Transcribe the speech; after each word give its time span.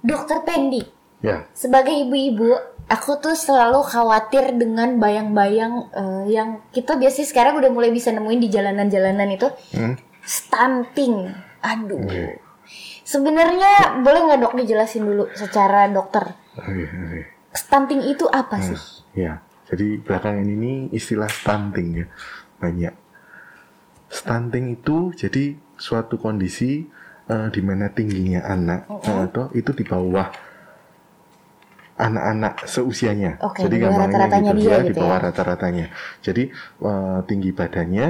Dokter 0.00 0.40
Pendi, 0.42 0.82
Ya, 1.20 1.44
sebagai 1.52 1.92
ibu-ibu, 1.92 2.56
aku 2.88 3.20
tuh 3.20 3.36
selalu 3.36 3.84
khawatir 3.84 4.56
dengan 4.56 4.96
bayang-bayang 4.96 5.92
eh, 5.92 6.24
yang 6.32 6.64
kita 6.72 6.96
biasanya 6.96 7.28
sekarang 7.28 7.54
udah 7.60 7.68
mulai 7.68 7.92
bisa 7.92 8.08
nemuin 8.08 8.40
di 8.40 8.48
jalanan-jalanan 8.48 9.28
itu 9.28 9.52
Hmm. 9.76 10.00
stunting. 10.24 11.28
Aduh. 11.60 12.00
Oke. 12.00 12.40
Sebenarnya 13.04 14.00
boleh 14.00 14.20
nggak 14.24 14.40
dok 14.40 14.54
dijelasin 14.56 15.02
dulu 15.02 15.28
secara 15.34 15.90
dokter 15.90 16.30
Oke, 16.56 16.86
oke. 16.86 17.20
stunting 17.52 18.00
itu 18.06 18.24
apa 18.24 18.56
sih? 18.62 18.78
Ya, 19.12 19.42
jadi 19.68 20.00
belakangan 20.00 20.46
ini 20.46 20.88
istilah 20.88 21.28
stunting 21.28 22.00
ya 22.00 22.06
banyak. 22.56 22.94
Stunting 24.08 24.72
itu 24.72 25.12
jadi 25.12 25.58
suatu 25.76 26.16
kondisi 26.16 26.86
eh, 27.30 27.48
di 27.54 27.60
mana 27.62 27.86
tingginya 27.94 28.42
anak 28.42 28.90
eh, 28.90 29.18
atau 29.30 29.54
itu 29.54 29.70
di 29.70 29.84
bawah 29.86 30.26
anak-anak 32.00 32.64
seusianya. 32.64 33.38
Oke, 33.44 33.68
jadi 33.68 33.86
gampangnya 33.86 34.24
rata-ratanya 34.24 34.50
gitu 34.56 34.60
dia 34.60 34.70
ya, 34.72 34.78
gitu 34.80 34.88
di 34.88 34.94
bawah 34.96 35.18
ya. 35.20 35.24
rata-ratanya. 35.30 35.86
Jadi 36.24 36.42
eh, 36.82 37.18
tinggi 37.28 37.50
badannya 37.52 38.08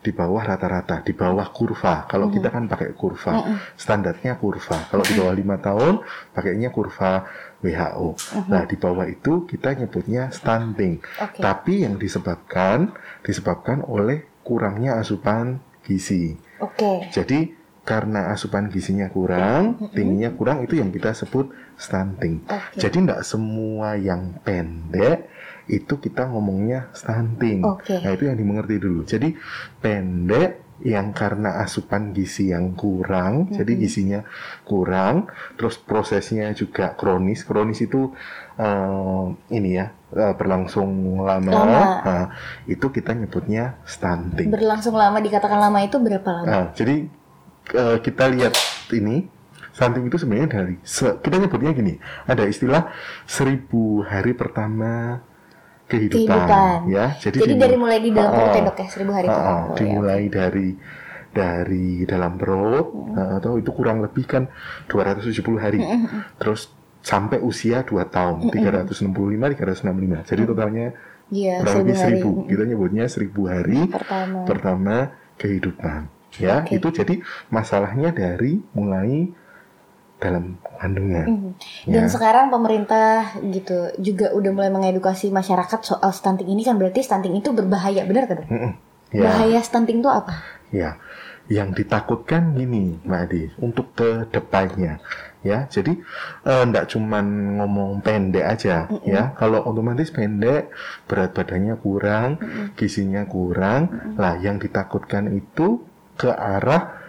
di 0.00 0.16
bawah 0.16 0.42
rata-rata, 0.44 1.04
di 1.04 1.12
bawah 1.12 1.52
kurva. 1.52 2.08
Kalau 2.08 2.32
kita 2.32 2.48
kan 2.48 2.64
pakai 2.64 2.96
kurva, 2.96 3.60
standarnya 3.76 4.40
kurva. 4.40 4.88
Kalau 4.88 5.04
di 5.04 5.12
bawah 5.12 5.34
lima 5.36 5.60
tahun, 5.60 6.00
pakainya 6.32 6.72
kurva 6.72 7.28
WHO. 7.60 8.16
Nah, 8.48 8.64
di 8.64 8.80
bawah 8.80 9.04
itu 9.04 9.44
kita 9.44 9.76
nyebutnya 9.76 10.32
stunting. 10.32 11.04
Oke. 11.20 11.44
Tapi 11.44 11.84
yang 11.84 12.00
disebabkan 12.00 12.96
disebabkan 13.20 13.84
oleh 13.84 14.24
kurangnya 14.40 14.96
asupan 14.96 15.60
gizi. 15.84 16.32
Oke. 16.64 17.12
Jadi 17.12 17.59
karena 17.80 18.30
asupan 18.30 18.68
gizinya 18.68 19.08
kurang, 19.08 19.90
tingginya 19.96 20.30
kurang 20.36 20.62
itu 20.62 20.78
yang 20.78 20.92
kita 20.92 21.16
sebut 21.16 21.50
stunting. 21.80 22.44
Oke. 22.44 22.76
Jadi 22.76 22.96
tidak 23.02 23.22
semua 23.24 23.96
yang 23.96 24.36
pendek 24.44 25.32
itu 25.70 25.96
kita 25.96 26.28
ngomongnya 26.28 26.92
stunting. 26.92 27.64
Oke. 27.64 27.98
Nah 27.98 28.12
itu 28.12 28.28
yang 28.28 28.36
dimengerti 28.36 28.76
dulu. 28.76 29.02
Jadi 29.08 29.32
pendek 29.80 30.70
yang 30.80 31.12
karena 31.12 31.60
asupan 31.60 32.16
gizi 32.16 32.56
yang 32.56 32.72
kurang, 32.72 33.52
jadi 33.52 33.76
gizinya 33.76 34.24
kurang, 34.64 35.28
terus 35.60 35.76
prosesnya 35.76 36.56
juga 36.56 36.96
kronis. 36.96 37.44
Kronis 37.44 37.84
itu 37.84 38.16
eh, 38.56 39.24
ini 39.52 39.76
ya 39.76 39.92
eh, 40.16 40.34
berlangsung 40.36 41.20
lama. 41.20 41.52
Lama. 41.52 41.82
Nah, 42.00 42.26
itu 42.64 42.88
kita 42.88 43.12
nyebutnya 43.12 43.76
stunting. 43.84 44.48
Berlangsung 44.48 44.96
lama 44.96 45.20
dikatakan 45.20 45.60
lama 45.60 45.84
itu 45.84 46.00
berapa 46.00 46.28
lama? 46.32 46.48
Nah, 46.48 46.64
jadi 46.72 47.19
eh, 47.72 47.98
kita 47.98 48.24
lihat 48.28 48.54
ini 48.90 49.26
stunting 49.70 50.04
itu 50.04 50.16
sebenarnya 50.16 50.48
dari 50.50 50.74
se- 50.82 51.16
kita 51.18 51.38
nyebutnya 51.38 51.72
gini, 51.72 51.94
ada 52.24 52.44
istilah 52.44 52.90
seribu 53.24 54.02
hari 54.02 54.34
pertama 54.34 55.22
kehidupan, 55.86 56.26
Kehidupan. 56.26 56.78
ya. 56.86 57.06
Jadi, 57.16 57.36
Jadi 57.40 57.54
dari 57.56 57.76
mulai 57.76 57.98
di 57.98 58.10
dalam 58.10 58.30
perut 58.30 58.50
ya 58.50 58.54
Ah, 58.54 58.64
dok 58.64 58.76
ya 58.76 58.86
seribu 58.86 59.10
hari 59.10 59.26
ah, 59.26 59.34
Oh, 59.34 59.42
ya. 59.42 59.74
dimulai 59.76 60.22
dari 60.26 60.68
dari 61.30 61.88
dalam 62.04 62.34
perut 62.34 62.86
eh, 63.14 63.32
atau 63.38 63.54
itu 63.56 63.70
kurang 63.70 63.98
lebih 64.00 64.24
kan 64.24 64.46
270 64.86 65.30
hari. 65.56 65.78
Terus 66.36 66.70
sampai 67.00 67.40
usia 67.40 67.80
2 67.80 68.04
tahun, 68.06 68.50
365 68.50 69.08
365. 69.56 70.26
Jadi 70.26 70.42
totalnya 70.44 70.86
Iya 71.30 71.62
kurang 71.62 71.74
seribu 71.78 71.86
lebih 71.86 71.96
hari. 71.96 72.18
1000. 72.18 72.50
Kita 72.50 72.62
nyebutnya 72.66 73.04
1000 73.06 73.42
hari 73.46 73.80
Pertama. 73.86 74.38
pertama 74.44 74.96
kehidupan 75.34 76.00
ya 76.38 76.62
Oke. 76.62 76.78
itu 76.78 76.88
jadi 76.92 77.14
masalahnya 77.48 78.12
dari 78.12 78.62
mulai 78.70 79.32
dalam 80.20 80.60
kandungan 80.76 81.26
Mhm. 81.26 81.50
Dan 81.88 82.04
Ya. 82.04 82.12
sekarang 82.12 82.52
pemerintah 82.52 83.40
gitu 83.40 83.88
juga 83.96 84.30
udah 84.30 84.52
mulai 84.52 84.68
mengedukasi 84.68 85.32
masyarakat 85.32 85.80
soal 85.80 86.12
stunting 86.12 86.44
ini 86.46 86.60
kan 86.60 86.76
berarti 86.76 87.00
stunting 87.00 87.34
itu 87.34 87.50
berbahaya, 87.50 88.04
benar 88.04 88.28
kan 88.28 88.44
dok? 88.44 88.48
Mm-mm. 88.52 88.72
ya 89.10 89.24
Bahaya 89.26 89.58
stunting 89.64 89.98
itu 89.98 90.10
apa? 90.12 90.44
ya 90.70 91.00
yang 91.50 91.74
ditakutkan 91.74 92.54
gini 92.54 92.94
Mbak 93.02 93.20
Adi 93.26 93.42
untuk 93.58 93.90
ke 93.90 94.30
depannya 94.30 95.02
ya 95.42 95.66
jadi 95.66 95.98
enggak 96.46 96.94
cuman 96.94 97.58
ngomong 97.58 98.06
pendek 98.06 98.46
aja 98.46 98.86
ya 99.02 99.34
kalau 99.34 99.58
otomatis 99.66 100.14
pendek 100.14 100.70
berat 101.10 101.34
badannya 101.34 101.74
kurang 101.74 102.38
gizinya 102.78 103.26
kurang 103.26 103.90
lah 104.14 104.38
yang 104.38 104.62
ditakutkan 104.62 105.26
itu 105.34 105.82
ke 106.20 106.28
arah 106.28 107.00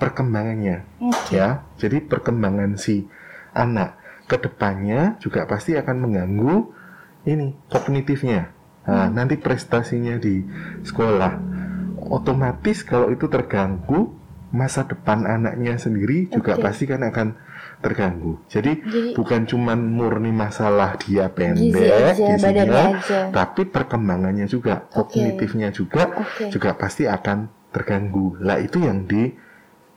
perkembangannya 0.00 0.88
Oke. 1.04 1.36
ya 1.36 1.60
jadi 1.76 2.00
perkembangan 2.00 2.80
si 2.80 3.04
anak 3.52 4.00
ke 4.24 4.40
depannya 4.40 5.20
juga 5.20 5.44
pasti 5.44 5.76
akan 5.76 5.96
mengganggu 6.00 6.56
ini 7.28 7.52
kognitifnya 7.68 8.48
nah, 8.88 9.12
nanti 9.12 9.36
prestasinya 9.36 10.16
di 10.16 10.40
sekolah 10.80 11.32
otomatis 12.08 12.82
kalau 12.84 13.12
itu 13.12 13.28
terganggu 13.28 14.12
masa 14.54 14.86
depan 14.86 15.26
anaknya 15.26 15.76
sendiri 15.76 16.30
juga 16.30 16.54
Oke. 16.54 16.62
pasti 16.62 16.84
kan 16.86 17.02
akan 17.02 17.28
terganggu 17.82 18.38
jadi, 18.46 18.80
Jadi- 18.80 19.12
bukan 19.18 19.44
cuman 19.50 19.76
murni 19.82 20.30
masalah 20.30 20.94
dia 20.96 21.26
Gizi 21.26 21.34
pendek 21.34 21.90
aja, 21.90 22.12
gizinya, 22.38 22.82
aja. 22.96 23.20
tapi 23.34 23.66
perkembangannya 23.66 24.46
juga 24.46 24.86
Oke. 24.94 25.18
kognitifnya 25.20 25.74
juga 25.74 26.06
Oke. 26.16 26.54
juga 26.54 26.70
pasti 26.78 27.04
akan 27.10 27.50
terganggu 27.74 28.38
lah 28.38 28.62
itu 28.62 28.78
yang 28.78 29.04
di 29.04 29.34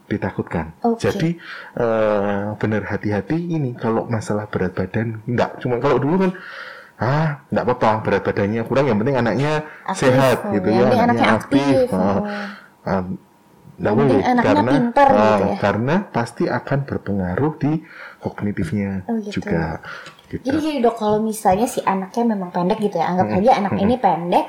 ditakutkan. 0.08 0.74
Oke. 0.88 1.04
Jadi 1.04 1.30
eh, 1.78 2.44
benar 2.58 2.82
hati-hati 2.88 3.38
ini 3.38 3.76
kalau 3.76 4.08
masalah 4.08 4.48
berat 4.48 4.74
badan 4.74 5.22
enggak 5.28 5.60
cuma 5.62 5.78
kalau 5.84 6.00
dulu 6.00 6.16
kan 6.28 6.32
ah 6.98 7.46
enggak 7.54 7.64
apa-apa 7.70 7.90
berat 8.02 8.24
badannya 8.26 8.62
kurang 8.66 8.90
yang 8.90 8.98
penting 8.98 9.20
anaknya 9.20 9.52
Aktif, 9.86 10.10
sehat 10.10 10.38
oh, 10.48 10.52
gitu 10.58 10.68
ya 10.74 10.82
penting 10.90 11.04
anaknya 11.06 11.30
aktif, 11.38 11.76
Ah, 11.94 12.02
oh. 12.02 12.20
ah, 12.90 13.04
penting 13.78 14.10
boleh 14.10 14.26
anaknya 14.26 14.44
karena 14.50 14.72
pintar 14.74 15.08
gitu 15.08 15.22
ah, 15.22 15.38
ya. 15.38 15.56
karena 15.62 15.96
pasti 16.10 16.44
akan 16.50 16.80
berpengaruh 16.84 17.54
di 17.62 17.72
kognitifnya 18.18 19.06
Oh, 19.06 19.22
gitu. 19.22 19.42
juga 19.42 19.80
gitu. 20.28 20.44
Jadi 20.44 20.58
gini 20.60 20.78
dok, 20.82 20.98
kalau 20.98 21.24
misalnya 21.24 21.70
si 21.70 21.80
anaknya 21.80 22.36
memang 22.36 22.52
pendek 22.52 22.84
gitu 22.84 23.00
ya, 23.00 23.08
anggap 23.08 23.38
aja 23.38 23.52
anak 23.56 23.80
ini 23.80 23.96
pendek, 23.96 24.46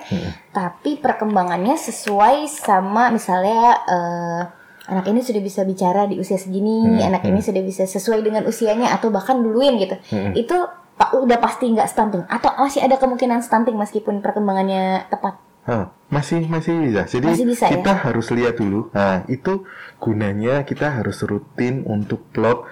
tapi 0.50 0.98
perkembangannya 0.98 1.78
sesuai 1.78 2.50
sama 2.50 3.14
misalnya 3.14 3.78
eh, 3.86 4.40
anak 4.88 5.04
ini 5.06 5.20
sudah 5.22 5.38
bisa 5.38 5.62
bicara 5.62 6.08
di 6.08 6.18
usia 6.18 6.34
segini, 6.34 6.98
anak 6.98 7.22
ini 7.22 7.38
sudah 7.38 7.62
bisa 7.62 7.86
sesuai 7.86 8.24
dengan 8.24 8.42
usianya 8.42 8.90
atau 8.90 9.12
bahkan 9.12 9.38
duluin 9.38 9.78
gitu, 9.78 9.94
itu 10.34 10.56
pa- 10.98 11.14
udah 11.14 11.38
pasti 11.38 11.70
nggak 11.70 11.86
stunting 11.86 12.24
atau 12.26 12.50
masih 12.58 12.82
ada 12.82 12.98
kemungkinan 12.98 13.38
stunting 13.38 13.78
meskipun 13.78 14.18
perkembangannya 14.18 15.06
tepat. 15.06 15.38
Masih 16.08 16.48
masih 16.48 16.72
bisa. 16.88 17.04
Jadi 17.04 17.28
Masih 17.28 17.46
bisa, 17.46 17.64
ya? 17.68 17.76
kita 17.76 17.92
harus 17.92 18.26
lihat 18.32 18.56
dulu. 18.56 18.88
Nah, 18.96 19.28
itu 19.28 19.68
gunanya 20.00 20.64
kita 20.64 20.88
harus 21.00 21.20
rutin 21.20 21.84
untuk 21.84 22.24
plot 22.32 22.64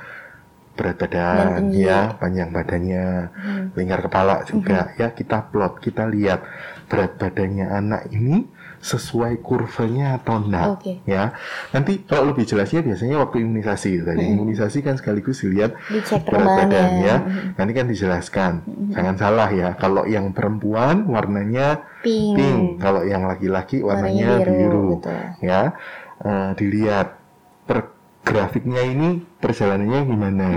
berat 0.76 1.00
Dan 1.00 1.08
badan, 1.08 1.64
ya, 1.72 2.14
panjang 2.20 2.52
badannya, 2.52 3.06
lingkar 3.72 4.00
kepala 4.04 4.44
juga, 4.44 4.92
ya 4.94 5.10
kita 5.10 5.48
plot, 5.48 5.80
kita 5.80 6.04
lihat 6.06 6.44
berat 6.86 7.16
badannya 7.16 7.66
anak 7.66 8.12
ini 8.12 8.46
sesuai 8.76 9.42
kurvanya 9.42 10.20
atau 10.20 10.38
enggak, 10.38 10.66
Oke. 10.78 10.92
ya. 11.08 11.34
Nanti 11.74 12.06
kalau 12.06 12.30
lebih 12.30 12.46
jelasnya 12.46 12.86
biasanya 12.86 13.18
waktu 13.18 13.42
imunisasi 13.42 14.04
tadi. 14.04 14.30
Imunisasi 14.30 14.78
kan 14.84 14.94
sekaligus 14.94 15.42
dilihat 15.42 15.74
Dicek 15.90 16.22
berat 16.22 16.44
perkembangannya. 16.44 16.70
badan 16.70 17.02
ya. 17.02 17.16
Nanti 17.58 17.72
kan 17.74 17.86
dijelaskan. 17.90 18.52
Jangan 18.94 19.16
salah 19.18 19.48
ya. 19.50 19.74
Kalau 19.74 20.06
yang 20.06 20.30
perempuan 20.30 21.02
warnanya 21.08 21.82
Pink. 22.04 22.36
pink, 22.38 22.60
kalau 22.78 23.02
yang 23.02 23.26
laki-laki 23.26 23.82
warnanya, 23.82 24.38
Warnanya 24.38 24.46
biru, 24.46 24.54
biru, 24.54 24.84
betul. 25.02 25.18
ya. 25.42 25.62
Eh, 26.22 26.50
dilihat 26.54 27.08
per 27.66 27.90
grafiknya 28.26 28.82
ini 28.82 29.22
perjalanannya 29.38 30.00
gimana. 30.02 30.48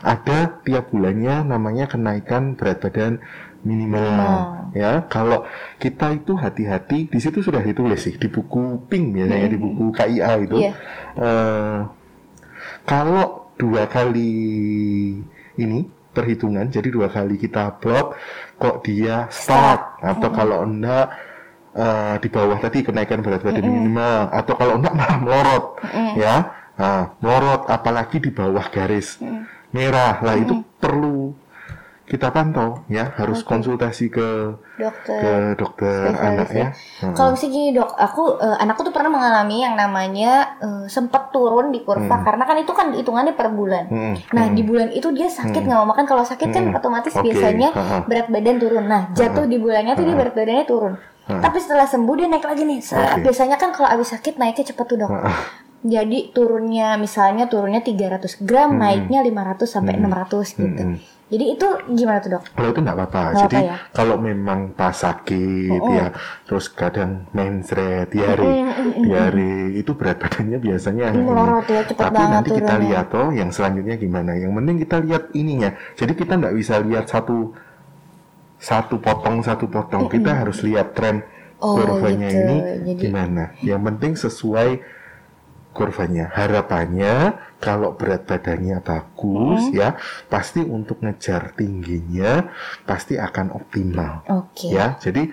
Ada 0.00 0.64
tiap 0.64 0.88
bulannya 0.88 1.44
namanya 1.44 1.84
kenaikan 1.84 2.56
berat 2.56 2.80
badan 2.80 3.20
minimal, 3.68 4.00
Minimal. 4.00 4.38
ya. 4.72 4.92
Kalau 5.12 5.44
kita 5.76 6.16
itu 6.16 6.32
hati-hati, 6.40 7.12
di 7.12 7.18
situ 7.20 7.44
sudah 7.44 7.60
ditulis 7.60 8.00
sih 8.00 8.16
di 8.16 8.32
buku 8.32 8.88
pink 8.88 9.12
biasanya 9.12 9.48
di 9.52 9.58
buku 9.60 9.92
KIA 9.92 10.30
itu. 10.40 10.56
Iya. 10.56 10.72
Eh, 11.20 11.78
kalau 12.88 13.52
dua 13.60 13.84
kali 13.92 14.32
ini 15.60 15.78
perhitungan, 16.16 16.72
jadi 16.72 16.88
dua 16.88 17.12
kali 17.12 17.36
kita 17.36 17.76
plot, 17.76 18.16
kok 18.56 18.76
dia 18.88 19.28
stuck 19.28 20.00
atau 20.00 20.28
kalau 20.32 20.64
enggak 20.64 21.12
eh, 21.76 22.16
di 22.24 22.28
bawah 22.32 22.56
tadi 22.56 22.80
kenaikan 22.86 23.20
berat 23.20 23.44
badan 23.44 23.68
minimal 23.68 24.32
atau 24.32 24.54
kalau 24.56 24.80
enggak 24.80 24.94
malah 24.96 25.18
melorot, 25.20 25.64
ya, 26.16 26.36
nah, 26.78 27.12
melorot 27.18 27.66
apalagi 27.66 28.16
di 28.16 28.30
bawah 28.30 28.70
garis 28.70 29.18
merah, 29.68 30.22
lah 30.22 30.38
itu 30.38 30.64
perlu 30.78 31.36
kita 32.08 32.32
pantau 32.32 32.88
ya, 32.88 33.12
harus 33.20 33.44
Oke. 33.44 33.52
konsultasi 33.52 34.08
ke 34.08 34.56
dokter 34.80 35.20
ke 35.20 35.32
dokter 35.60 36.08
spesialis 36.08 36.24
anak 36.24 36.48
ya. 36.48 36.56
ya. 36.56 36.68
Kalau 37.12 37.36
misalnya 37.36 37.52
gini 37.52 37.68
dok, 37.76 37.90
aku 37.92 38.22
eh, 38.40 38.56
anakku 38.64 38.80
tuh 38.80 38.94
pernah 38.96 39.12
mengalami 39.12 39.60
yang 39.60 39.76
namanya 39.76 40.56
eh, 40.56 40.84
sempat 40.88 41.28
turun 41.36 41.68
di 41.68 41.84
kurva 41.84 42.08
Hmm. 42.08 42.24
karena 42.24 42.48
kan 42.48 42.56
itu 42.56 42.72
kan 42.72 42.96
hitungannya 42.96 43.36
per 43.36 43.52
bulan. 43.52 43.84
Hmm, 43.92 44.14
Nah 44.32 44.44
hmm. 44.48 44.56
di 44.56 44.62
bulan 44.64 44.88
itu 44.88 45.12
dia 45.12 45.28
sakit 45.28 45.60
Hmm. 45.60 45.68
nggak 45.68 45.78
mau 45.84 45.88
makan. 45.92 46.08
Kalau 46.08 46.24
sakit 46.24 46.48
kan 46.48 46.64
Hmm. 46.72 46.78
otomatis 46.80 47.12
Oke, 47.12 47.28
biasanya 47.28 47.68
berat 48.08 48.32
badan 48.32 48.56
turun. 48.56 48.84
Nah 48.88 49.12
jatuh 49.12 49.44
di 49.44 49.60
bulannya 49.60 49.92
tuh 49.92 50.04
dia 50.08 50.16
berat 50.16 50.32
badannya 50.32 50.64
turun. 50.64 50.96
Ha-ha. 51.28 51.44
Tapi 51.44 51.60
setelah 51.60 51.84
sembuh 51.84 52.14
dia 52.16 52.28
naik 52.32 52.48
lagi 52.48 52.64
nih. 52.64 52.80
Oke. 52.88 53.20
Biasanya 53.20 53.60
kan 53.60 53.68
kalau 53.68 53.92
abis 53.92 54.16
sakit 54.16 54.40
naiknya 54.40 54.72
cepet 54.72 54.84
tuh 54.88 54.96
dok. 54.96 55.12
Ha-ha. 55.12 55.67
Jadi 55.78 56.34
turunnya 56.34 56.98
misalnya 56.98 57.46
turunnya 57.46 57.78
300 57.80 58.42
gram, 58.42 58.74
Hmm. 58.74 58.82
naiknya 58.82 59.22
500 59.22 59.70
sampai 59.70 59.94
Hmm. 59.94 60.10
600 60.10 60.50
gitu. 60.52 60.82
Hmm. 60.84 60.98
Jadi 61.28 61.44
itu 61.54 61.66
gimana 61.92 62.18
tuh 62.18 62.30
dok? 62.34 62.42
Kalau 62.50 62.68
itu 62.72 62.80
nggak 62.80 62.96
apa-apa. 62.96 63.22
Jadi 63.44 63.56
apa 63.58 63.68
ya? 63.68 63.76
kalau 63.92 64.16
memang 64.16 64.72
pas 64.72 64.96
sakit 64.96 65.70
Oh, 65.70 65.84
oh. 65.84 65.92
ya, 65.92 66.08
terus 66.42 66.66
kadang 66.66 67.28
mensret, 67.30 68.08
diare, 68.08 68.40
Mm, 68.40 68.64
mm, 68.64 68.72
mm, 68.72 69.04
diare 69.04 69.52
itu 69.76 69.92
berat 69.92 70.16
badannya 70.18 70.56
biasanya. 70.56 71.12
Melorot 71.12 71.68
ya 71.68 71.84
cepet 71.84 72.00
Tapi 72.00 72.16
banget 72.16 72.32
nanti 72.32 72.50
kita 72.50 72.64
turunnya. 72.66 72.80
lihat 72.88 73.08
oh 73.12 73.28
yang 73.30 73.50
selanjutnya 73.52 73.96
gimana. 73.96 74.32
Yang 74.34 74.52
penting 74.56 74.76
kita 74.80 74.96
lihat 74.98 75.22
ininya. 75.30 75.70
Jadi 75.94 76.12
kita 76.16 76.32
nggak 76.34 76.54
bisa 76.54 76.74
lihat 76.80 77.04
satu 77.06 77.52
satu 78.58 78.96
potong 78.96 79.38
satu 79.40 79.68
potong. 79.68 80.08
Kita 80.08 80.32
harus 80.34 80.64
lihat 80.64 80.90
tren 80.92 81.22
Oh, 81.58 81.74
kurvanya 81.76 82.26
gitu. 82.26 82.40
ini 82.40 82.56
Jadi- 82.88 83.00
gimana. 83.04 83.52
Yang 83.60 83.80
penting 83.84 84.12
sesuai 84.16 84.70
kurvanya. 85.78 86.34
Harapannya 86.34 87.38
kalau 87.62 87.94
berat 87.94 88.26
badannya 88.26 88.82
bagus 88.82 89.70
ya, 89.70 89.94
pasti 90.26 90.66
untuk 90.66 90.98
ngejar 90.98 91.54
tingginya 91.54 92.50
pasti 92.82 93.14
akan 93.14 93.54
optimal 93.54 94.26
Oke. 94.26 94.74
ya. 94.74 94.98
Jadi 94.98 95.30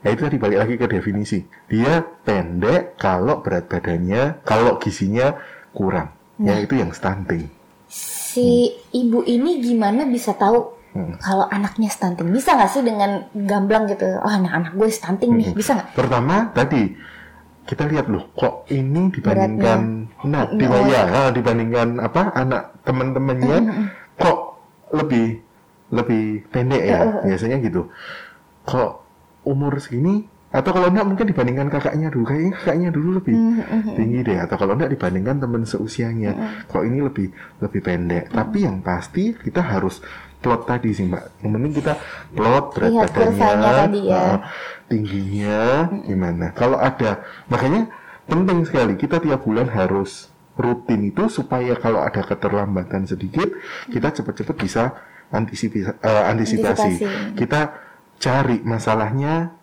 ya 0.00 0.08
itu 0.14 0.22
tadi 0.22 0.38
balik 0.38 0.58
lagi 0.62 0.74
ke 0.78 0.86
definisi. 0.86 1.42
Dia 1.66 1.98
pendek 2.22 2.94
kalau 2.94 3.42
berat 3.42 3.66
badannya, 3.66 4.46
kalau 4.46 4.78
gizinya 4.78 5.34
kurang. 5.74 6.14
Ya 6.38 6.54
Nah. 6.54 6.62
itu 6.62 6.78
yang 6.78 6.94
stunting. 6.94 7.50
Si 7.86 8.72
ibu 8.90 9.20
ini 9.22 9.60
gimana 9.60 10.06
bisa 10.06 10.32
tahu 10.32 10.78
Hmm. 10.92 11.16
kalau 11.20 11.48
anaknya 11.48 11.88
stunting? 11.88 12.28
Bisa 12.28 12.52
nggak 12.52 12.68
sih 12.68 12.84
dengan 12.84 13.24
gamblang 13.32 13.88
gitu? 13.88 14.04
Oh, 14.20 14.28
anak 14.28 14.52
anak 14.52 14.72
gue 14.76 14.88
stunting 14.92 15.32
nih, 15.36 15.48
Hmm. 15.48 15.56
bisa 15.56 15.70
nggak? 15.72 15.96
Pertama 15.96 16.52
tadi 16.52 16.92
kita 17.62 17.86
lihat 17.86 18.06
loh, 18.10 18.26
kok 18.34 18.66
ini 18.74 19.12
dibandingkan, 19.14 20.10
nah, 20.26 20.50
Mm, 20.50 20.58
diba- 20.58 20.82
oh, 20.82 20.86
ya, 20.90 21.02
ah, 21.06 21.28
dibandingkan 21.30 22.02
apa 22.02 22.34
anak 22.34 22.62
teman-temannya, 22.82 23.58
Mm, 23.62 23.86
kok 24.18 24.38
lebih 24.92 25.38
lebih 25.92 26.48
pendek 26.48 26.82
ya, 26.82 26.98
Uh, 26.98 27.04
uh, 27.04 27.12
uh. 27.20 27.22
biasanya 27.28 27.56
gitu. 27.62 27.82
Kok 28.64 28.90
umur 29.44 29.76
segini 29.78 30.24
atau 30.52 30.68
kalau 30.68 30.92
enggak 30.92 31.06
mungkin 31.08 31.26
dibandingkan 31.32 31.68
kakaknya 31.72 32.12
dulu, 32.12 32.28
kayaknya 32.28 32.52
kakaknya 32.60 32.88
dulu 32.92 33.08
lebih 33.16 33.32
hmm. 33.32 33.96
tinggi 33.96 34.20
deh 34.20 34.36
atau 34.36 34.56
kalau 34.60 34.76
enggak 34.76 34.92
dibandingkan 34.92 35.40
teman 35.40 35.64
seusianya 35.64 36.32
kok 36.68 36.84
ini 36.84 37.00
lebih 37.00 37.32
lebih 37.64 37.80
pendek 37.80 38.28
tapi 38.28 38.68
yang 38.68 38.84
pasti 38.84 39.32
kita 39.32 39.64
harus 39.64 40.04
plot 40.42 40.66
tadi 40.66 40.90
sih 40.90 41.06
mbak 41.06 41.40
yang 41.40 41.54
penting 41.54 41.72
kita 41.72 41.92
plot 42.34 42.64
berat 42.74 42.90
Lihat 42.90 43.08
badannya 43.08 43.48
tadi 43.78 44.00
ya. 44.04 44.18
uh, 44.18 44.38
tingginya 44.90 45.60
gimana 46.02 46.46
kalau 46.52 46.76
ada 46.76 47.22
makanya 47.46 47.88
penting 48.26 48.66
sekali 48.66 48.94
kita 48.94 49.18
tiap 49.18 49.40
bulan 49.42 49.70
harus 49.70 50.28
rutin 50.54 51.08
itu 51.08 51.30
supaya 51.30 51.72
kalau 51.74 52.02
ada 52.02 52.20
keterlambatan 52.20 53.08
sedikit 53.08 53.48
kita 53.88 54.12
cepat-cepat 54.12 54.56
bisa 54.58 54.82
antisipasi 55.32 55.96
antisipasi 56.04 56.90
Antisipasi. 57.00 57.38
kita 57.38 57.60
cari 58.18 58.60
masalahnya 58.60 59.54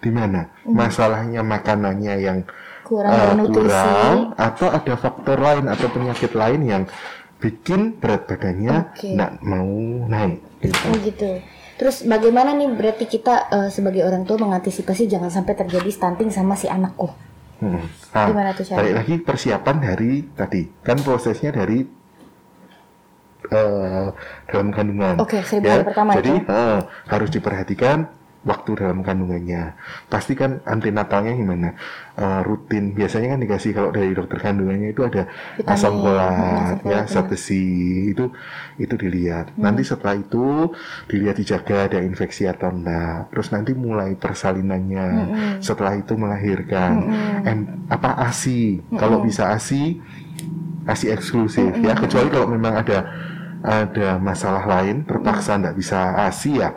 di 0.00 0.08
mana 0.08 0.48
masalahnya 0.64 1.44
makanannya 1.44 2.14
yang 2.18 2.38
Kurang 2.84 3.16
eh, 3.16 3.24
bernutrisi. 3.32 3.72
kurang 3.72 4.16
atau 4.36 4.68
ada 4.68 4.94
faktor 4.94 5.38
lain 5.40 5.64
atau 5.72 5.88
penyakit 5.88 6.32
lain 6.36 6.60
yang 6.64 6.82
bikin 7.44 8.00
berat 8.00 8.24
badannya 8.24 8.88
Oke. 8.96 9.12
nggak 9.12 9.32
mau 9.44 9.68
naik 10.08 10.40
gitu. 10.64 10.80
Oh 10.88 10.96
gitu. 10.96 11.30
Terus 11.76 12.06
bagaimana 12.08 12.56
nih 12.56 12.72
berarti 12.72 13.04
kita 13.04 13.52
eh, 13.52 13.68
sebagai 13.68 14.00
orang 14.08 14.24
tua 14.24 14.40
mengantisipasi 14.40 15.04
jangan 15.04 15.28
sampai 15.28 15.52
terjadi 15.52 15.90
stunting 15.92 16.32
sama 16.32 16.56
si 16.56 16.72
anakku? 16.72 17.12
Hmm. 17.60 17.84
Nah, 18.16 18.26
Gimana 18.32 18.50
tuh 18.56 18.64
caranya? 18.64 18.80
balik 18.80 18.94
lagi 18.96 19.14
persiapan 19.20 19.76
dari 19.78 20.12
tadi 20.32 20.62
kan 20.80 20.96
prosesnya 21.04 21.52
dari 21.52 21.84
eh, 23.52 24.06
dalam 24.48 24.68
kandungan. 24.72 25.14
Oke, 25.20 25.44
seribu 25.44 25.68
hari 25.68 25.84
pertama 25.84 26.10
Jadi 26.16 26.32
itu. 26.32 26.48
eh, 26.48 26.78
harus 27.12 27.28
diperhatikan 27.28 27.98
waktu 28.44 28.70
dalam 28.76 29.00
kandungannya. 29.00 29.74
Pasti 30.12 30.36
kan 30.36 30.60
antinatalnya 30.68 31.32
gimana? 31.32 31.72
Eh, 32.14 32.40
rutin. 32.44 32.92
Biasanya 32.94 33.34
kan 33.34 33.40
dikasih 33.40 33.72
kalau 33.74 33.90
dari 33.90 34.12
dokter 34.14 34.38
kandungannya 34.38 34.92
itu 34.92 35.02
ada 35.02 35.26
Vitamin, 35.58 35.72
asam 35.72 35.92
hmm, 35.96 36.02
folat, 36.04 36.30
asam 36.30 36.86
ya, 36.86 36.98
folat, 37.02 37.06
zat 37.10 37.26
besi 37.26 37.66
itu 38.12 38.24
itu 38.78 38.94
dilihat. 38.94 39.50
Hmm. 39.56 39.62
Nanti 39.66 39.82
setelah 39.82 40.14
itu 40.20 40.70
dilihat 41.10 41.36
dijaga 41.40 41.76
ada 41.90 41.98
infeksi 42.04 42.46
atau 42.46 42.70
enggak. 42.70 43.32
Terus 43.32 43.48
nanti 43.50 43.72
mulai 43.74 44.14
persalinannya. 44.14 45.06
Mm-mm. 45.10 45.50
Setelah 45.64 45.98
itu 45.98 46.14
melahirkan. 46.14 46.92
Em, 47.42 47.60
apa 47.90 48.14
ASI? 48.30 48.78
Kalau 48.94 49.24
bisa 49.24 49.50
ASI 49.50 49.98
ASI 50.84 51.08
eksklusif 51.10 51.72
ya. 51.80 51.96
Kecuali 51.96 52.28
kalau 52.28 52.48
memang 52.52 52.76
ada 52.76 52.98
ada 53.64 54.20
masalah 54.20 54.68
lain 54.68 55.08
terpaksa 55.08 55.56
nggak 55.56 55.76
bisa 55.76 56.28
ASI 56.28 56.60
ya. 56.60 56.76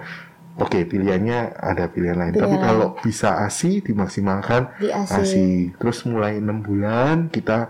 Oke, 0.58 0.84
pilihannya 0.84 1.54
ada 1.54 1.86
pilihan 1.86 2.18
lain. 2.18 2.32
Pilihan 2.32 2.44
Tapi 2.44 2.56
lain. 2.56 2.66
kalau 2.66 2.88
bisa 2.98 3.38
ASI 3.40 3.80
dimaksimalkan 3.80 4.74
Di 4.76 4.90
ASI. 4.90 5.14
ASI. 5.16 5.48
Terus 5.74 5.98
mulai 6.04 6.38
enam 6.38 6.60
bulan 6.60 7.30
kita 7.30 7.70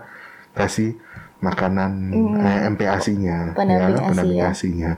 kasih 0.52 0.96
makanan 1.38 1.92
Hmm. 2.08 2.40
eh, 2.40 2.60
MPASI-nya, 2.66 3.54
Pendamping 3.54 3.94
ya, 3.94 4.08
pendamping 4.08 4.38
ya. 4.38 4.50
ASI-nya. 4.50 4.92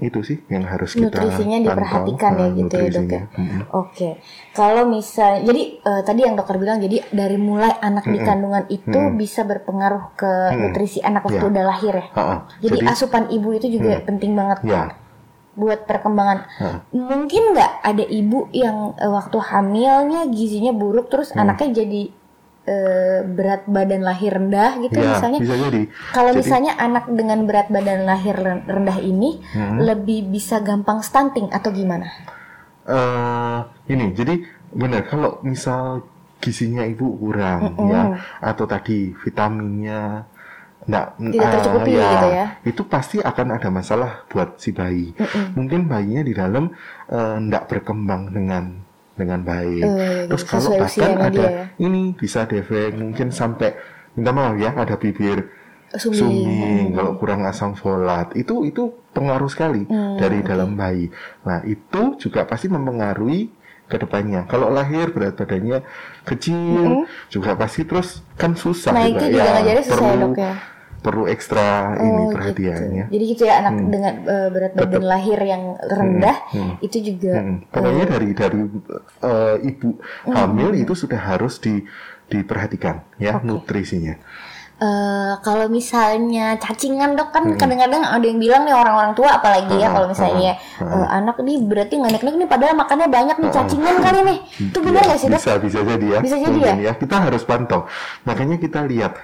Itu 0.00 0.24
sih 0.24 0.40
yang 0.48 0.64
harus 0.64 0.96
kita 0.96 1.12
Nutrisinya 1.12 1.60
pantau, 1.60 1.68
diperhatikan 1.68 2.32
ya 2.32 2.40
eh, 2.40 2.50
gitu 2.56 2.72
ya, 2.72 2.88
Dok, 2.88 3.04
ya? 3.06 3.22
Mm-mm. 3.36 3.60
Oke, 3.76 4.10
kalau 4.50 4.88
misal, 4.88 5.44
jadi 5.44 5.62
eh, 5.76 6.02
tadi 6.02 6.20
yang 6.24 6.40
dokter 6.40 6.56
bilang, 6.56 6.80
jadi 6.80 7.04
dari 7.10 7.36
mulai 7.36 7.68
anak 7.76 8.06
di 8.06 8.16
Mm-mm. 8.16 8.24
kandungan 8.24 8.64
itu 8.70 8.96
Mm-mm. 8.96 9.20
bisa 9.20 9.44
berpengaruh 9.44 10.16
ke 10.16 10.24
Mm-mm. 10.24 10.72
nutrisi 10.72 11.04
anak 11.04 11.20
waktu 11.22 11.44
Ya. 11.44 11.50
udah 11.52 11.64
lahir 11.66 11.92
ya. 11.92 12.06
Ha-ha. 12.16 12.36
Jadi, 12.56 12.76
asupan 12.82 13.28
ibu 13.28 13.52
itu 13.52 13.68
juga 13.68 14.00
Mm. 14.00 14.04
penting 14.06 14.32
banget 14.32 14.58
ya, 14.64 14.82
buat 15.52 15.82
perkembangan. 15.82 16.38
ha. 16.56 16.68
Mungkin 16.90 17.52
nggak 17.52 17.72
ada 17.82 18.04
ibu 18.04 18.46
yang 18.50 18.94
eh, 18.94 19.08
waktu 19.08 19.36
hamilnya 19.36 20.26
gizinya 20.26 20.70
buruk 20.70 21.08
terus 21.08 21.30
Hmm. 21.30 21.42
anaknya 21.42 21.70
jadi 21.76 22.02
eh, 22.62 23.20
berat 23.24 23.66
badan 23.66 24.00
lahir 24.00 24.30
rendah 24.32 24.78
gitu 24.78 24.94
ya, 24.94 25.16
misalnya. 25.16 25.38
bisa 25.38 25.56
jadi. 25.58 25.82
Kalau 26.12 26.30
Jadi- 26.30 26.38
misalnya 26.38 26.72
anak 26.76 27.04
dengan 27.08 27.38
berat 27.42 27.66
badan 27.66 28.04
lahir 28.04 28.36
ren- 28.36 28.62
rendah 28.64 28.98
ini 29.00 29.40
Hmm. 29.48 29.80
lebih 29.80 30.28
bisa 30.28 30.60
gampang 30.60 31.00
stunting 31.00 31.48
atau 31.48 31.70
gimana? 31.70 32.06
eh 32.82 33.58
ini 33.86 34.10
jadi 34.10 34.40
benar 34.70 35.04
kalau 35.04 35.38
misal 35.42 36.02
gizinya 36.38 36.82
ibu 36.82 37.06
kurang 37.14 37.76
Mm-mm. 37.76 37.86
ya 37.86 38.02
atau 38.40 38.64
tadi 38.64 39.12
vitaminnya 39.14 40.24
enggak 40.90 41.06
Tidak 41.38 41.48
tercukupi 41.54 41.92
gitu 41.94 42.28
ya. 42.30 42.46
itu 42.66 42.82
pasti 42.84 43.16
akan 43.20 43.46
ada 43.54 43.68
masalah 43.70 44.10
buat 44.26 44.58
si 44.58 44.70
bayi 44.70 45.14
Mm-mm. 45.14 45.44
mungkin 45.54 45.80
bayinya 45.86 46.22
di 46.22 46.34
dalam 46.34 46.64
enggak 47.08 47.64
berkembang 47.68 48.22
dengan 48.30 48.64
dengan 49.14 49.40
baik 49.42 49.84
Eh, 49.84 50.24
terus 50.26 50.42
gitu, 50.42 50.50
kalau 50.50 50.70
bahkan 50.80 51.12
ada 51.20 51.28
dia 51.28 51.48
ya. 51.48 51.64
ini 51.78 52.16
bisa 52.16 52.40
defek 52.44 52.96
mungkin 52.96 53.28
sampai 53.30 53.76
minta 54.12 54.32
maaf 54.32 54.56
ya 54.56 54.70
ada 54.74 54.96
bibir 54.96 55.38
Mm. 55.90 56.94
kalau 56.94 57.18
kurang 57.18 57.42
asam 57.42 57.74
folat 57.74 58.30
itu 58.38 58.62
itu 58.62 58.94
pengaruh 59.10 59.50
sekali 59.50 59.90
Hmm, 59.90 60.22
dari 60.22 60.38
oke. 60.38 60.46
dalam 60.46 60.78
bayi. 60.78 61.10
Nah 61.42 61.66
itu 61.66 62.14
juga 62.14 62.46
pasti 62.46 62.70
mempengaruhi 62.70 63.50
ke 63.90 63.98
depannya. 63.98 64.46
Kalau 64.46 64.70
lahir 64.70 65.10
berat 65.10 65.34
badannya 65.34 65.82
kecil 66.22 67.02
Mm-mm. 67.02 67.10
juga 67.26 67.58
pasti 67.58 67.82
terus 67.82 68.22
kan 68.38 68.54
susah 68.54 68.94
Naiknya 68.94 69.34
juga 69.34 69.50
nggak 69.50 69.64
jadi 69.66 69.82
susah 69.82 69.98
ya 69.98 69.98
perlu 70.14 70.22
dok 70.22 70.38
ya. 70.38 70.52
Perlu 71.00 71.24
ekstra 71.24 71.96
ini 71.96 72.22
Oh, 72.22 72.30
perhatiannya. 72.30 73.04
Gitu. 73.08 73.12
Jadi 73.12 73.24
gitu 73.26 73.42
ya 73.44 73.54
anak 73.58 73.72
Hmm. 73.74 73.88
dengan 73.88 74.14
eh, 74.22 74.48
berat 74.48 74.72
badan 74.74 74.92
Tetep. 74.92 75.02
lahir 75.02 75.38
yang 75.40 75.62
rendah 75.80 76.36
Hmm. 76.52 76.72
itu 76.78 76.96
juga 77.00 77.32
Mm-mm. 77.40 77.56
Pokoknya 77.68 78.04
dari 78.06 78.28
dari 78.30 78.60
eh, 79.20 79.56
ibu 79.64 79.90
Hmm. 80.24 80.34
hamil 80.34 80.70
itu 80.74 80.92
sudah 80.92 81.18
harus 81.18 81.56
di 81.56 81.80
diperhatikan 82.26 83.02
ya 83.16 83.36
Oke. 83.36 83.44
nutrisinya. 83.44 84.14
Eh, 84.80 85.34
kalau 85.40 85.68
misalnya 85.68 86.56
cacingan 86.56 87.12
dok 87.12 87.32
kan 87.32 87.44
kadang-kadang 87.54 88.00
ada 88.00 88.24
yang 88.24 88.40
bilang 88.40 88.64
nih 88.64 88.72
orang-orang 88.72 89.12
tua 89.12 89.36
apalagi 89.36 89.76
ya 89.76 89.88
kalau 89.90 90.08
misalnya 90.08 90.56
ah, 90.80 91.04
eh, 91.04 91.08
anak 91.16 91.36
nih 91.38 91.60
berarti 91.60 92.00
nggak 92.00 92.12
naik 92.14 92.24
nih 92.24 92.48
padahal 92.48 92.72
makannya 92.72 93.08
banyak 93.08 93.36
nih 93.36 93.50
cacingan 93.50 93.96
kali 93.98 94.18
nih 94.24 94.38
itu 94.40 94.78
benar 94.80 95.00
Ya, 95.00 95.06
nggak 95.06 95.18
sih 95.20 95.28
dok? 95.28 95.36
Bisa 95.36 95.52
bisa 95.58 95.78
jadi 95.84 96.06
ya. 96.06 96.18
Bisa 96.20 96.36
jadi 96.38 96.48
Mungkin 96.54 96.76
ya. 96.80 96.92
Kita 96.96 97.16
harus 97.20 97.42
pantau. 97.44 97.84
Makanya 98.24 98.56
kita 98.56 98.80
lihat 98.84 99.20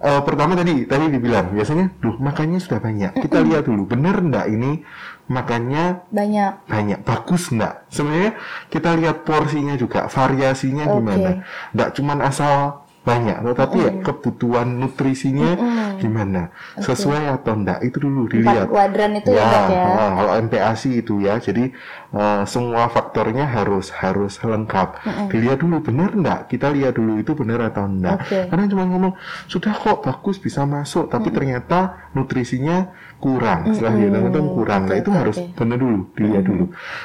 eh, 0.00 0.20
pertama 0.24 0.52
tadi 0.56 0.84
tadi 0.84 1.08
dibilang 1.08 1.52
biasanya, 1.52 1.92
duh 2.00 2.16
makannya 2.20 2.58
sudah 2.60 2.80
banyak. 2.80 3.12
Kita 3.20 3.40
lihat 3.42 3.66
dulu, 3.68 3.88
bener 3.88 4.16
enggak 4.20 4.46
ini 4.48 4.84
makannya 5.26 6.06
Banyak. 6.14 6.70
banyak 6.70 7.00
bagus 7.02 7.50
enggak 7.50 7.82
sebenarnya 7.90 8.38
kita 8.70 8.94
lihat 8.94 9.26
porsinya 9.26 9.74
juga 9.74 10.06
variasinya 10.06 10.86
Oke. 10.86 10.94
gimana 11.02 11.30
enggak 11.74 11.90
cuman 11.98 12.18
asal 12.22 12.85
banyak. 13.06 13.36
Tetapi 13.46 13.76
ya 13.78 13.90
kebutuhan 14.02 14.66
nutrisinya 14.82 15.54
gimana? 16.02 16.50
Sesuai 16.76 17.30
atau 17.30 17.54
enggak 17.54 17.86
itu 17.86 18.02
dulu 18.02 18.26
Empat 18.26 18.34
dilihat. 18.34 18.66
kuadran 18.66 19.12
itu 19.14 19.30
ya, 19.30 19.46
ya. 19.70 19.84
ah, 19.86 20.10
kalau 20.18 20.32
MPASI 20.42 20.90
itu 20.98 21.22
ya 21.22 21.38
jadi 21.38 21.70
eh, 22.10 22.42
semua 22.50 22.90
faktornya 22.90 23.46
harus 23.46 23.94
harus 23.94 24.42
lengkap. 24.42 25.06
Dilihat 25.30 25.62
dulu 25.62 25.86
benar 25.86 26.10
enggak? 26.12 26.50
Kita 26.50 26.74
lihat 26.74 26.98
dulu 26.98 27.22
itu 27.22 27.32
benar 27.38 27.70
atau 27.70 27.86
enggak. 27.86 28.26
Oke. 28.26 28.40
karena 28.50 28.64
cuma 28.66 28.84
ngomong 28.84 29.14
sudah 29.46 29.70
kok 29.70 30.02
bagus 30.02 30.42
bisa 30.42 30.66
masuk 30.66 31.06
tapi 31.06 31.30
ternyata 31.30 32.10
nutrisinya 32.10 32.90
kurang. 33.22 33.70
Setelah 33.70 33.94
dia 33.94 34.08
nonton 34.10 34.50
kurang. 34.50 34.90
Nah 34.90 34.98
Oke, 34.98 35.02
itu 35.06 35.10
oke, 35.14 35.18
harus 35.22 35.36
benar 35.54 35.78
dulu 35.78 35.98
dilihat 36.18 36.44
dulu. 36.44 36.64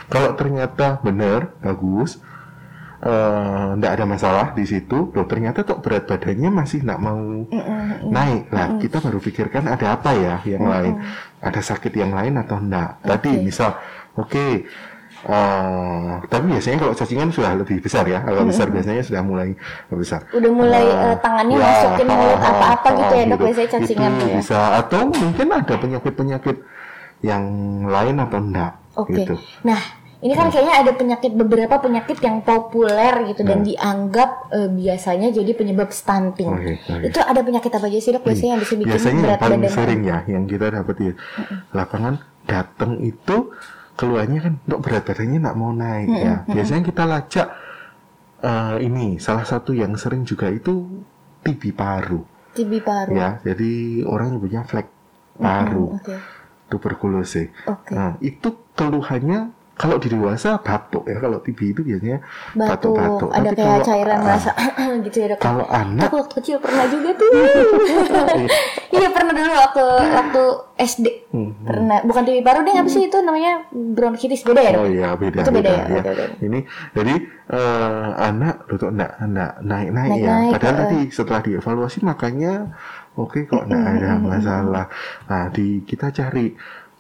Kalau 0.09 0.33
ternyata 0.33 0.97
benar 0.99 1.53
bagus 1.61 2.17
eh 3.01 3.67
nggak 3.81 3.91
ada 3.97 4.05
masalah 4.05 4.45
di 4.53 4.61
situ 4.61 5.09
loh 5.09 5.25
ternyata 5.25 5.65
kok 5.65 5.81
berat 5.81 6.05
badannya 6.05 6.53
masih 6.53 6.85
nggak 6.85 7.01
mau 7.01 7.17
naik 8.05 8.45
lah 8.53 8.77
kita 8.77 9.01
baru 9.01 9.17
pikirkan 9.17 9.65
ada 9.65 9.97
apa 9.97 10.13
ya 10.13 10.37
yang 10.45 10.69
lain 10.69 11.01
ada 11.41 11.61
sakit 11.65 11.89
yang 11.97 12.13
lain 12.13 12.37
atau 12.37 12.61
enggak 12.61 13.01
tadi 13.01 13.33
Oke. 13.33 13.41
misal 13.41 13.73
oke 14.13 14.45
eh, 15.21 16.11
tapi 16.29 16.45
biasanya 16.53 16.77
kalau 16.77 16.93
cacingan 16.93 17.29
sudah 17.33 17.57
lebih 17.57 17.81
besar 17.81 18.05
ya 18.05 18.21
agak 18.21 18.45
besar 18.53 18.67
biasanya 18.69 19.01
sudah 19.01 19.21
mulai 19.25 19.49
besar 19.89 20.21
Udah 20.29 20.51
mulai 20.53 20.85
Eh, 20.85 21.05
eh, 21.09 21.15
tangannya 21.25 21.57
ya, 21.57 21.65
masukin 21.73 22.05
mulut 22.05 22.37
ah, 22.37 22.49
apa-apa 22.53 22.87
ah, 22.89 22.97
gitu 23.01 23.13
ya, 23.13 23.23
dok. 23.25 23.29
gitu. 23.33 23.43
Biasanya 23.49 23.69
cacingan 23.81 24.11
Itu 24.13 24.25
ya. 24.25 24.35
bisa 24.37 24.59
atau 24.77 25.01
mungkin 25.09 25.47
ada 25.49 25.73
penyakit-penyakit 25.73 26.57
yang 27.21 27.43
lain 27.85 28.15
atau 28.17 28.37
enggak 28.41 28.71
Oke. 28.97 29.13
gitu. 29.13 29.35
Nah, 29.61 29.81
ini 30.21 30.31
kan 30.31 30.47
kayaknya 30.47 30.75
ada 30.79 30.91
penyakit 30.93 31.31
beberapa 31.33 31.75
penyakit 31.77 32.17
yang 32.17 32.39
populer 32.41 33.25
gitu 33.27 33.41
dan 33.41 33.59
Hmm. 33.59 33.67
dianggap 33.67 34.29
eh, 34.49 34.69
biasanya 34.69 35.27
jadi 35.29 35.51
penyebab 35.51 35.89
stunting. 35.89 36.45
Oke, 36.47 36.77
oke. 36.79 37.09
Itu 37.09 37.19
ada 37.19 37.41
penyakit 37.41 37.69
apa 37.69 37.85
aja 37.85 37.97
sih 37.97 38.11
dok 38.11 38.23
biasanya 38.23 38.51
yang 38.51 38.61
bisa 38.61 38.73
bikin 38.75 38.87
biasanya 38.87 39.11
yang 39.11 39.25
berat 39.25 39.39
paling 39.39 39.59
badan? 39.59 39.73
sering 39.73 40.01
ya 40.03 40.17
yang 40.25 40.43
kita 40.45 40.65
dapat 40.71 40.95
di 40.95 41.07
lapangan 41.71 42.13
datang 42.43 42.91
itu 42.99 43.37
keluarnya 43.91 44.39
kan 44.41 44.53
untuk 44.61 44.79
berat 44.81 45.03
badannya 45.03 45.37
nggak 45.41 45.57
mau 45.57 45.71
naik 45.71 46.09
ya 46.09 46.35
biasanya 46.47 46.83
kita 46.83 47.03
lacak 47.03 47.47
eh, 48.39 48.75
ini 48.79 49.17
salah 49.17 49.43
satu 49.43 49.73
yang 49.73 49.93
sering 49.93 50.21
juga 50.21 50.47
itu 50.47 50.85
TB 51.41 51.61
paru 51.71 52.21
TB 52.51 52.71
paru. 52.81 53.11
ya 53.11 53.41
jadi 53.41 53.71
orang 54.03 54.35
nyebutnya 54.35 54.61
flek 54.63 54.85
paru 55.35 55.97
Oke. 55.97 56.13
tuberkulosis 56.67 57.49
Oke. 57.65 57.91
nah 57.91 58.17
itu 58.19 58.49
keluhannya 58.73 59.53
kalau 59.81 59.97
di 59.97 60.07
dewasa 60.07 60.49
batuk 60.57 61.03
ya 61.03 61.17
kalau 61.17 61.41
TB 61.41 61.59
itu 61.67 61.81
biasanya 61.81 62.21
Batuk, 62.53 62.93
batuk-batuk 62.93 63.29
ada 63.31 63.41
Tapi 63.43 63.57
kayak 63.57 63.65
kalau- 63.73 63.87
cairan 63.89 64.13
ah, 64.13 64.21
merasa 64.21 64.51
gitu 65.05 65.17
ya 65.17 65.27
dok. 65.27 65.39
kalau 65.39 65.65
anak 65.65 66.05
Aku 66.05 66.15
waktu 66.21 66.33
kecil 66.37 66.57
pernah 66.61 66.85
juga 66.85 67.09
tuh. 67.11 67.29
Iya 68.91 69.07
pernah 69.07 69.31
dulu 69.31 69.51
waktu 69.51 69.85
waktu 70.11 70.43
SD. 70.77 71.07
Hmm, 71.31 71.51
Pernah 71.63 71.97
bukan 72.03 72.21
TB 72.21 72.37
paru 72.41 72.59
deh 72.61 72.75
apa 72.75 72.85
sih 72.85 73.07
itu 73.07 73.17
namanya 73.17 73.63
bronkitis 73.71 74.43
beda 74.43 74.61
ya 74.61 74.71
dok? 74.71 74.77
Oh 74.77 74.87
iya 74.87 75.09
beda 75.15 75.39
Itu 75.41 75.49
beda 75.49 75.63
beda, 75.63 75.71
ya, 75.71 75.79
ya. 75.79 75.87
beda, 75.87 76.11
beda. 76.11 76.25
Ini 76.43 76.59
jadi 76.91 77.13
eh, 77.49 78.09
anak 78.21 78.55
tuh 78.69 78.91
enggak 78.91 79.11
enggak 79.17 79.51
naik 79.61 79.89
naik 79.89 80.09
ya. 80.11 80.27
Naik-naik, 80.27 80.51
Padahal 80.53 80.73
eh. 80.73 80.79
tadi 80.83 80.99
setelah 81.09 81.41
dievaluasi 81.41 81.97
makanya 82.03 82.53
oke 83.15 83.39
kok 83.45 83.63
enggak 83.63 83.83
ada 83.97 84.09
masalah. 84.19 84.85
Nah 85.25 85.43
di 85.49 85.81
kita 85.81 86.11
cari 86.11 86.51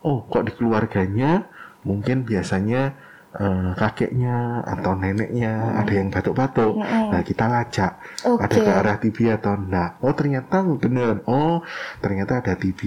oh 0.01 0.23
kok 0.23 0.47
di 0.47 0.51
keluarganya 0.51 1.45
mungkin 1.81 2.23
biasanya 2.23 2.93
eh, 3.31 3.71
kakeknya 3.73 4.59
atau 4.67 4.91
neneknya 4.91 5.79
ada 5.79 5.93
yang 5.95 6.11
batuk-batuk. 6.11 6.75
Nah 6.75 7.23
kita 7.23 7.47
lacak 7.47 7.95
ada 8.27 8.43
Oke. 8.43 8.59
ke 8.59 8.67
arah 8.69 8.97
TB 8.99 9.17
atau 9.39 9.55
enggak. 9.55 9.89
Oh 10.03 10.11
ternyata 10.11 10.59
bener. 10.67 11.23
Oh 11.25 11.63
ternyata 12.03 12.43
ada 12.43 12.59
TB. 12.59 12.81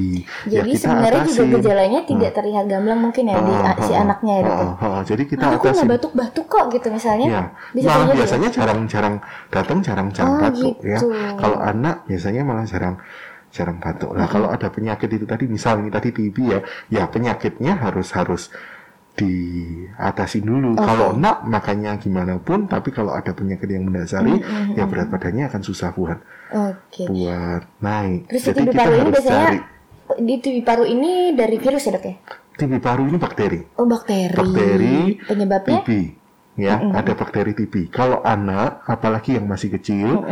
Ya, 0.45 0.61
Jadi 0.61 0.77
kita 0.77 0.85
sebenarnya 0.85 1.23
juga 1.25 1.33
atasin. 1.33 1.55
gejalanya 1.57 2.01
tidak 2.05 2.31
terlihat 2.37 2.65
gamblang 2.69 3.01
mungkin 3.01 3.25
ya 3.25 3.41
di 3.41 3.53
Ah, 3.57 3.75
si 3.81 3.93
ah, 3.97 4.05
anaknya 4.05 4.33
ya 4.37 4.43
dok. 4.45 4.53
ah, 4.53 4.61
ah, 4.61 4.85
ah. 4.85 5.01
Jadi 5.03 5.23
kita 5.25 5.43
Nah, 5.49 5.53
aku 5.57 5.65
atasin. 5.65 5.89
batuk-batuk 5.89 6.47
kok 6.47 6.65
gitu 6.71 6.89
misalnya. 6.93 7.27
Ya, 7.27 7.43
Bisa 7.73 7.87
malah 7.89 7.97
terjadi. 8.05 8.19
biasanya 8.21 8.49
jarang-jarang 8.53 9.15
datang, 9.49 9.79
jarang-jarang 9.81 10.35
Oh, 10.37 10.41
batuk 10.45 10.77
ya. 10.85 10.99
gitu. 11.01 11.09
Kalau 11.41 11.57
anak 11.59 11.97
biasanya 12.05 12.43
malah 12.45 12.67
jarang 12.69 13.01
jarang 13.49 13.79
batuk. 13.81 14.13
Nah, 14.13 14.27
kalau 14.27 14.51
ada 14.51 14.69
penyakit 14.69 15.09
itu 15.09 15.25
tadi 15.25 15.47
misal 15.47 15.79
ini 15.79 15.89
tadi 15.89 16.11
TB 16.11 16.37
ya, 16.53 16.61
ya 16.93 17.03
penyakitnya 17.09 17.79
harus 17.81 18.13
harus 18.13 18.51
diatasi 19.15 20.43
dulu. 20.43 20.75
Kalau 20.75 21.15
enggak 21.15 21.47
makanya 21.47 21.97
gimana 22.03 22.39
pun, 22.43 22.67
tapi 22.67 22.91
kalau 22.91 23.15
ada 23.15 23.31
penyakit 23.31 23.71
yang 23.71 23.87
mendasari, 23.87 24.43
ya 24.75 24.85
berat 24.91 25.09
badannya 25.11 25.47
akan 25.47 25.63
susah 25.63 25.95
buat 25.95 26.19
Oke. 26.51 27.07
buat 27.07 27.63
naik. 27.79 28.31
Terus 28.31 28.43
Jadi 28.51 28.61
kita 28.67 28.83
paru 28.83 28.93
ini 28.93 29.01
harus 29.01 29.15
biasanya 29.15 29.47
cari 29.47 29.59
di 30.21 30.35
TB 30.37 30.57
paru 30.63 30.85
ini 30.85 31.33
dari 31.33 31.57
virus 31.57 31.89
ya 31.89 31.93
dok 31.97 32.05
ya? 32.05 32.15
TB 32.55 32.73
paru 32.79 33.03
ini 33.09 33.17
bakteri. 33.19 33.61
Oh 33.81 33.87
bakteri. 33.89 34.37
bakteri 34.37 34.99
Penyebabnya? 35.27 35.81
TB 35.83 35.89
ya 36.55 36.79
ada 36.79 37.19
bakteri 37.19 37.51
TB 37.51 37.91
kalau 37.91 38.23
anak 38.23 38.87
apalagi 38.87 39.35
yang 39.35 39.51
masih 39.51 39.75
kecil 39.75 40.23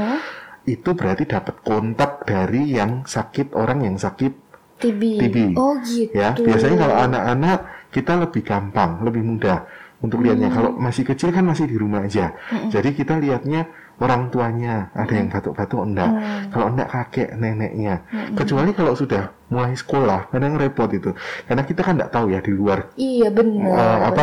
itu 0.62 0.94
berarti 0.94 1.26
dapat 1.26 1.58
kontak 1.66 2.22
dari 2.22 2.78
yang 2.78 3.02
sakit 3.02 3.58
orang 3.58 3.82
yang 3.82 3.98
sakit 3.98 4.30
TB. 4.78 5.02
TB. 5.18 5.36
Oh 5.58 5.78
gitu. 5.82 6.14
ya 6.14 6.34
biasanya 6.34 6.76
kalau 6.78 6.96
anak-anak 6.98 7.58
kita 7.92 8.16
lebih 8.18 8.42
gampang 8.42 9.00
lebih 9.00 9.20
mudah 9.22 9.68
untuk 10.00 10.18
lihatnya 10.18 10.48
Hmm. 10.48 10.56
kalau 10.56 10.70
masih 10.74 11.04
kecil 11.04 11.30
kan 11.30 11.44
masih 11.44 11.64
di 11.64 11.76
rumah 11.76 12.02
aja 12.02 12.32
jadi 12.66 12.88
kita 12.90 13.14
lihatnya 13.16 13.68
orang 13.94 14.28
tuanya 14.28 14.90
ada 14.92 15.12
yang 15.12 15.28
batuk-batuk 15.28 15.78
enggak 15.78 16.10
Hmm. 16.10 16.50
kalau 16.50 16.66
enggak 16.68 16.88
kakek 16.90 17.28
neneknya 17.34 18.02
kecuali 18.32 18.72
kalau 18.72 18.92
sudah 18.92 19.22
mulai 19.46 19.72
sekolah 19.72 20.26
kadang 20.28 20.56
repot 20.56 20.90
itu 20.90 21.12
karena 21.44 21.62
kita 21.62 21.80
kan 21.80 21.94
enggak 21.94 22.10
tahu 22.10 22.26
ya 22.28 22.40
di 22.40 22.50
luar 22.50 22.90
Iya 22.94 23.28
benar. 23.30 23.70
eh, 23.70 24.00
apa 24.08 24.22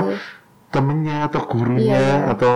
temennya 0.67 1.25
atau 1.25 1.41
gurunya 1.45 1.95
Iya, 1.95 2.01
iya. 2.17 2.17
atau 2.29 2.53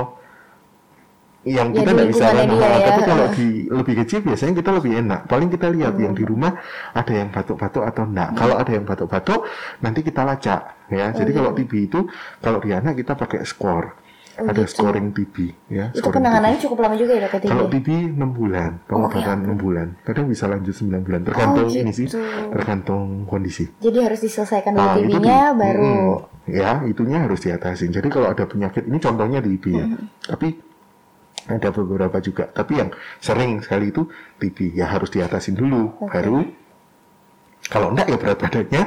yang 1.44 1.70
Ya, 1.70 1.76
kita 1.76 1.90
nggak 1.92 2.08
bisa 2.08 2.26
lingkungannya 2.32 2.56
kan 2.72 2.80
ya. 2.80 2.88
tapi 2.88 3.02
kalau 3.04 3.26
di 3.30 3.48
lebih 3.68 3.94
kecil 4.00 4.20
biasanya 4.22 4.54
kita 4.56 4.72
lebih 4.72 4.92
enak 4.98 5.20
paling 5.26 5.50
kita 5.50 5.68
lihat 5.70 5.94
yang 5.96 6.12
di 6.12 6.24
rumah 6.24 6.56
ada 6.90 7.14
yang 7.14 7.30
batuk-batuk 7.30 7.84
atau 7.84 8.04
enggak 8.04 8.30
Hmm. 8.30 8.38
kalau 8.38 8.56
ada 8.56 8.72
yang 8.72 8.84
batuk-batuk 8.84 9.42
nanti 9.78 10.00
kita 10.02 10.24
lacak 10.24 10.62
ya 10.88 11.12
jadi 11.12 11.28
iya. 11.28 11.38
kalau 11.38 11.52
TB 11.52 11.72
itu 11.84 12.00
kalau 12.40 12.58
di 12.58 12.72
anak 12.72 12.96
kita 12.96 13.14
pakai 13.14 13.44
skor 13.44 14.00
Oh, 14.34 14.50
ada 14.50 14.66
gitu. 14.66 14.82
scoring 14.82 15.14
TB 15.14 15.36
ya 15.70 15.94
Itu 15.94 16.10
penanganannya 16.10 16.58
cukup 16.58 16.82
lama 16.82 16.98
juga 16.98 17.14
ya 17.14 17.30
dok 17.30 17.38
TB? 17.38 17.46
kalau 17.46 17.66
TB 17.70 17.88
6 18.18 18.34
bulan, 18.34 18.72
pengobatan 18.84 19.38
6 19.46 19.54
bulan. 19.56 19.88
Kadang 20.02 20.26
bisa 20.26 20.50
lanjut 20.50 20.74
9 20.74 21.06
bulan, 21.06 21.22
tergantung 21.22 21.70
Oh, 21.70 21.78
ini 21.78 21.94
sih, 21.94 22.10
gitu. 22.10 22.18
tergantung 22.50 23.04
kondisi. 23.24 23.70
Jadi 23.78 23.98
harus 24.02 24.20
diselesaikan 24.20 24.74
dulu 24.74 24.82
Nah, 24.82 24.96
TB-nya 24.98 25.38
di- 25.46 25.58
baru. 25.60 25.86
Mm-mm. 25.86 26.50
ya 26.50 26.82
itunya 26.84 27.18
harus 27.20 27.40
diatasin. 27.40 27.92
Jadi 27.92 28.10
kalau 28.10 28.26
ada 28.28 28.44
penyakit 28.44 28.84
ini 28.84 28.98
contohnya 28.98 29.38
di 29.38 29.54
IB 29.54 29.66
ya. 29.70 29.86
Tapi 30.26 30.48
ada 31.48 31.70
beberapa 31.72 32.18
juga. 32.24 32.48
Tapi 32.48 32.80
yang 32.80 32.90
sering 33.20 33.60
sekali 33.60 33.92
itu 33.92 34.08
TB 34.40 34.78
ya 34.78 34.88
harus 34.92 35.12
diatasin 35.12 35.56
dulu. 35.58 35.96
Oke. 36.04 36.14
Baru 36.20 36.44
kalau 37.68 37.96
enggak 37.96 38.12
ya 38.12 38.18
berat 38.20 38.38
badannya 38.40 38.84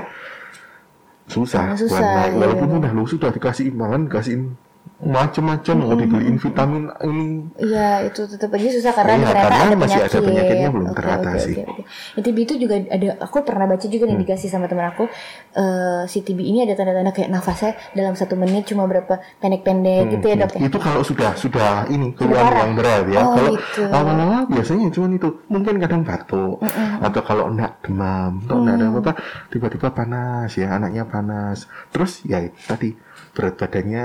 susah, 1.26 1.74
Ah, 1.74 1.76
susah, 1.76 2.30
Walaupun 2.38 2.68
iya. 2.70 2.76
udah 2.86 2.92
lu 2.94 3.04
sudah 3.08 3.34
dikasih 3.34 3.72
imbangan, 3.74 4.06
kasihin 4.06 4.54
macam-macam 4.96 5.74
mau 5.76 5.92
dibeliin 5.92 6.36
vitamin 6.36 6.88
ini 7.00 7.26
Iya 7.58 8.04
itu 8.04 8.24
tetap 8.24 8.48
aja 8.48 8.68
susah 8.70 8.92
karena 8.92 9.12
Iya, 9.12 9.26
ternyata 9.26 9.44
karena 9.44 9.60
ada 9.62 9.76
masih 9.76 9.98
ada 9.98 10.08
penyakit. 10.08 10.24
penyakitnya 10.24 10.68
belum 10.68 10.86
Oke, 10.86 10.96
teratasi. 10.96 11.52
Oke, 11.52 11.62
oke. 11.62 11.82
Di 12.16 12.20
TB 12.22 12.36
itu 12.38 12.54
juga 12.56 12.74
ada. 12.80 13.06
Aku 13.20 13.36
pernah 13.42 13.66
baca 13.66 13.86
juga 13.86 14.04
Hmm. 14.04 14.12
nih 14.12 14.18
dikasih 14.22 14.48
sama 14.48 14.66
teman 14.66 14.86
aku. 14.88 15.04
eh 15.52 16.02
si 16.06 16.20
TB 16.20 16.38
ini 16.38 16.58
ada 16.60 16.74
tanda-tanda 16.74 17.10
kayak 17.10 17.28
nafasnya 17.28 17.72
dalam 17.92 18.12
satu 18.12 18.34
menit 18.34 18.66
cuma 18.66 18.84
berapa 18.84 19.08
pendek-pendek 19.38 20.12
gitu 20.12 20.26
ya 20.26 20.36
dok 20.38 20.52
ya. 20.52 20.60
itu 20.62 20.78
kalau 20.78 21.00
sudah 21.00 21.32
sudah 21.34 21.72
ini 21.86 22.12
keluhan 22.12 22.36
parah. 22.42 22.60
yang 22.60 22.72
berat 22.74 23.04
ya 23.06 23.20
Oh, 23.22 23.32
kalau 23.32 23.52
gitu. 23.54 23.82
awal-awal 23.86 24.42
biasanya 24.46 24.86
cuma 24.90 25.06
itu 25.10 25.28
mungkin 25.46 25.74
kadang 25.78 26.02
batuk 26.02 26.60
atau 27.00 27.20
kalau 27.22 27.48
enggak 27.48 27.72
demam 27.80 28.42
atau 28.42 28.56
enggak 28.58 28.74
Mm. 28.74 28.80
ada 28.82 29.00
apa 29.00 29.12
tiba-tiba 29.48 29.88
panas 29.90 30.50
ya 30.52 30.68
anaknya 30.70 31.04
panas 31.04 31.58
terus 31.88 32.20
ya 32.22 32.38
tadi 32.62 32.92
berat 33.32 33.56
badannya 33.56 34.04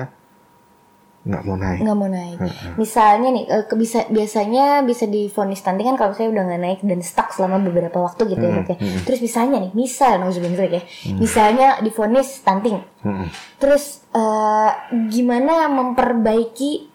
nggak 1.22 1.44
mau 1.46 1.54
naik 1.54 1.80
nggak 1.86 1.98
mau 1.98 2.10
naik. 2.10 2.38
Misalnya 2.76 3.30
nih, 3.30 3.46
eh, 3.46 3.64
ke- 3.64 3.78
bisa 3.78 4.10
biasanya 4.10 4.82
bisa 4.82 5.06
difonis 5.06 5.62
stunting 5.62 5.86
kan 5.86 5.98
kalau 5.98 6.14
saya 6.18 6.34
udah 6.34 6.42
nggak 6.42 6.58
naik 6.60 6.80
dan 6.82 6.98
stuck 7.02 7.30
selama 7.30 7.62
beberapa 7.62 8.02
waktu 8.02 8.26
gitu 8.26 8.42
ya 8.42 8.58
dok 8.58 8.74
ya. 8.74 8.78
Terus 9.06 9.22
misalnya 9.22 9.62
nih, 9.62 9.72
misal 9.72 10.18
ya, 10.18 10.82
misalnya 11.14 11.68
difonis 11.80 12.42
stunting, 12.42 12.82
Mm-mm. 13.06 13.30
terus 13.58 14.02
eh, 14.10 14.72
gimana 15.08 15.70
memperbaiki 15.70 16.90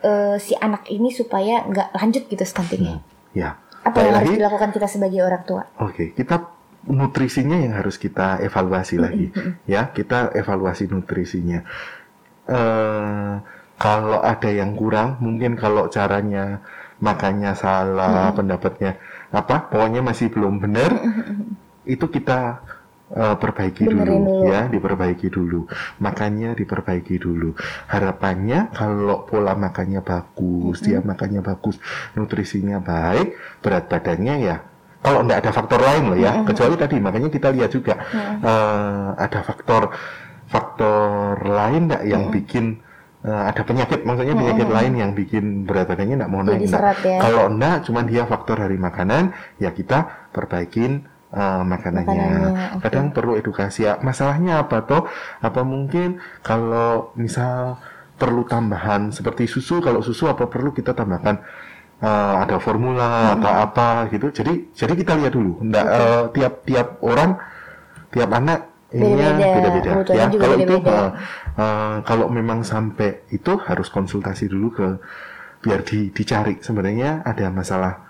eh, 0.00 0.36
si 0.36 0.56
anak 0.56 0.88
ini 0.88 1.12
supaya 1.12 1.60
nggak 1.62 1.88
lanjut 1.92 2.24
gitu 2.24 2.44
stuntingnya? 2.44 3.04
ya 3.30 3.60
Apa 3.80 4.00
yang 4.00 4.16
harus 4.16 4.32
dilakukan 4.32 4.72
kita 4.72 4.88
sebagai 4.88 5.20
orang 5.20 5.44
tua? 5.44 5.68
Oke, 5.78 6.12
kita 6.12 6.48
nutrisinya 6.80 7.56
yang 7.56 7.76
harus 7.76 7.96
kita 7.96 8.40
evaluasi 8.40 8.96
lagi, 8.96 9.28
ya. 9.64 9.88
Kita 9.88 10.32
evaluasi 10.32 10.88
nutrisinya. 10.88 11.60
Eh, 12.50 13.34
kalau 13.80 14.20
ada 14.20 14.50
yang 14.50 14.76
kurang, 14.76 15.16
mungkin 15.24 15.56
kalau 15.56 15.88
caranya 15.88 16.60
makannya 17.00 17.56
salah, 17.56 18.34
pendapatnya 18.36 19.00
apa, 19.32 19.70
pokoknya 19.72 20.04
masih 20.04 20.28
belum 20.28 20.60
benar, 20.60 20.90
itu 21.88 22.04
kita 22.10 22.60
eh, 23.14 23.36
perbaiki 23.40 23.88
Benerin 23.88 24.20
dulu, 24.20 24.34
dulu. 24.44 24.50
ya, 24.52 24.60
diperbaiki 24.68 25.28
dulu. 25.32 25.60
Makannya 26.02 26.58
diperbaiki 26.58 27.16
dulu. 27.22 27.56
Harapannya 27.88 28.74
kalau 28.74 29.24
pola 29.24 29.56
makannya 29.56 30.02
bagus, 30.04 30.82
dia 30.84 31.00
makannya 31.00 31.40
bagus, 31.40 31.80
nutrisinya 32.18 32.82
baik, 32.82 33.38
berat 33.62 33.86
badannya 33.88 34.36
ya 34.42 34.58
kalau 35.00 35.24
nggak 35.24 35.40
ada 35.40 35.52
faktor 35.56 35.80
lain 35.80 36.12
loh 36.12 36.18
ya, 36.20 36.44
kecuali 36.44 36.76
tadi 36.76 37.00
makanya 37.00 37.32
kita 37.32 37.48
lihat 37.56 37.72
juga 37.72 37.96
eh, 38.44 39.08
ada 39.16 39.40
faktor 39.40 39.96
faktor 40.50 41.38
lain 41.46 41.86
nggak 41.86 42.02
yang 42.10 42.34
bikin 42.34 42.82
eh, 43.22 43.42
ada 43.54 43.62
penyakit, 43.62 44.02
maksudnya 44.02 44.34
penyakit 44.34 44.68
lain 44.68 44.92
yang 44.98 45.10
bikin 45.14 45.62
berat 45.62 45.86
badannya 45.86 46.26
nggak 46.26 46.32
mau 46.32 46.42
naik. 46.42 46.66
nggak. 46.66 46.74
serat 46.74 46.98
ya. 47.06 47.18
Kalau 47.22 47.44
enggak, 47.46 47.76
cuman 47.86 48.04
dia 48.10 48.22
faktor 48.26 48.56
dari 48.58 48.76
makanan, 48.76 49.30
ya 49.62 49.70
kita 49.70 50.28
perbaikin 50.34 51.06
eh, 51.30 51.62
makanannya. 51.62 52.26
Makanannya, 52.26 52.66
oke. 52.74 52.82
Kadang 52.82 53.06
perlu 53.14 53.32
edukasi. 53.38 53.86
Ya, 53.86 54.02
masalahnya 54.02 54.66
apa 54.66 54.82
toh? 54.82 55.06
Apa 55.38 55.62
mungkin 55.62 56.18
kalau 56.42 57.14
misal 57.14 57.78
perlu 58.18 58.44
tambahan 58.44 59.14
seperti 59.14 59.46
susu, 59.48 59.80
kalau 59.80 60.02
susu 60.04 60.28
apa 60.28 60.50
perlu 60.50 60.74
kita 60.74 60.92
tambahkan 60.98 61.38
eh, 62.02 62.34
ada 62.42 62.58
formula 62.58 63.38
atau 63.38 63.52
apa 63.54 64.10
gitu. 64.10 64.34
Jadi 64.34 64.74
jadi 64.74 64.92
kita 64.98 65.14
lihat 65.14 65.32
dulu. 65.32 65.62
Enggak 65.62 65.86
eh, 65.86 66.24
tiap-tiap 66.34 66.98
orang, 67.06 67.38
tiap 68.10 68.34
anak 68.34 68.69
ininya 68.90 69.38
Beda-beda. 69.38 69.90
Ya, 70.10 70.26
juga 70.28 70.42
kalau 70.44 70.56
itu 70.56 70.74
beda-beda. 70.76 70.90
eh, 70.98 71.10
eh, 71.56 71.96
kalau 72.02 72.26
memang 72.28 72.60
sampai 72.62 73.22
itu 73.30 73.52
harus 73.62 73.88
konsultasi 73.88 74.46
dulu 74.46 74.68
ke 74.70 74.86
biar 75.60 75.84
di, 75.84 76.08
dicari 76.08 76.56
sebenarnya 76.58 77.20
ada 77.22 77.52
masalah 77.52 78.08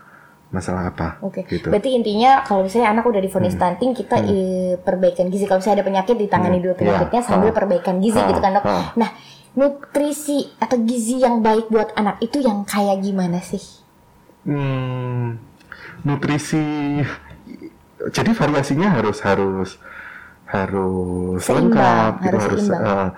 masalah 0.50 0.90
apa 0.90 1.22
Oke, 1.22 1.46
gitu. 1.46 1.70
berarti 1.70 1.94
intinya 1.94 2.42
kalau 2.42 2.66
misalnya 2.66 2.90
anak 2.90 3.06
udah 3.06 3.18
divonis 3.18 3.54
stunting, 3.54 3.94
kita 3.94 4.18
eh, 4.20 4.74
perbaikan 4.76 5.30
gizi. 5.30 5.46
Kalau 5.46 5.58
misalnya 5.58 5.82
ada 5.82 5.86
penyakit, 5.86 6.14
ditangani 6.16 6.58
Hmm, 6.58 6.64
dulu 6.64 6.74
penyakitnya 6.74 7.20
iya. 7.22 7.28
sambil 7.28 7.50
Ah. 7.50 7.56
perbaikan 7.56 7.96
gizi 7.98 8.18
Ah, 8.18 8.26
gitu 8.26 8.40
kan 8.40 8.50
dok. 8.58 8.64
ah. 8.64 8.90
Nah, 8.94 9.10
nutrisi 9.52 10.46
atau 10.56 10.78
gizi 10.80 11.18
yang 11.18 11.38
baik 11.38 11.68
buat 11.68 11.94
anak 11.94 12.18
itu 12.20 12.38
yang 12.38 12.62
kayak 12.64 12.98
gimana 12.98 13.38
sih? 13.38 13.62
Hmm, 14.42 15.38
nutrisi 16.02 16.98
jadi 18.10 18.30
variasinya 18.32 18.88
harus 18.90 19.20
harus 19.20 19.70
harus 20.50 21.40
Seimbang, 21.46 21.70
lengkap 21.70 22.12
gitu 22.26 22.36
harus 22.36 22.44
harus 22.46 22.62
seimbang. 22.66 22.86
eh, 22.90 23.08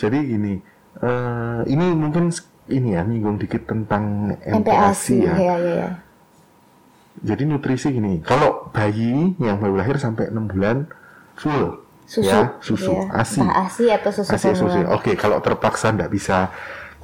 jadi 0.00 0.18
gini 0.24 0.54
eh, 0.98 1.60
ini 1.68 1.86
mungkin 1.94 2.24
ini 2.68 2.88
ya 2.96 3.02
nyinggung 3.04 3.36
dikit 3.40 3.64
tentang 3.64 4.34
MPASI 4.44 5.16
ya. 5.24 5.34
ya, 5.36 5.56
ya, 5.56 5.72
ya. 5.84 5.90
Jadi 7.18 7.42
nutrisi 7.50 7.90
gini, 7.90 8.22
kalau 8.22 8.70
bayi 8.70 9.34
yang 9.42 9.58
baru 9.58 9.74
lahir 9.74 9.98
sampai 9.98 10.30
6 10.30 10.38
bulan 10.54 10.86
full 11.34 11.82
Susu, 12.08 12.24
ya, 12.24 12.56
susu, 12.64 12.88
ya. 12.88 13.20
ASI. 13.20 13.44
Entah 13.44 13.68
ASI 13.68 13.84
atau 13.92 14.08
susu 14.08 14.32
ASI, 14.32 14.56
susu. 14.56 14.80
Oke, 14.96 15.12
kalau 15.12 15.44
terpaksa 15.44 15.92
nggak 15.92 16.08
bisa 16.08 16.48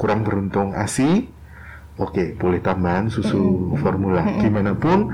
kurang 0.00 0.24
beruntung 0.24 0.72
ASI, 0.72 1.28
oke, 2.00 2.40
boleh 2.40 2.64
tambahan 2.64 3.12
susu 3.12 3.76
formula. 3.84 4.24
Gimana 4.40 4.72
pun, 4.72 5.12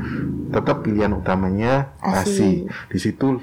tetap 0.54 0.86
pilihan 0.86 1.10
utamanya 1.10 1.90
ASI. 1.98 2.22
ASI. 2.22 2.50
Di 2.86 2.98
situ 3.02 3.42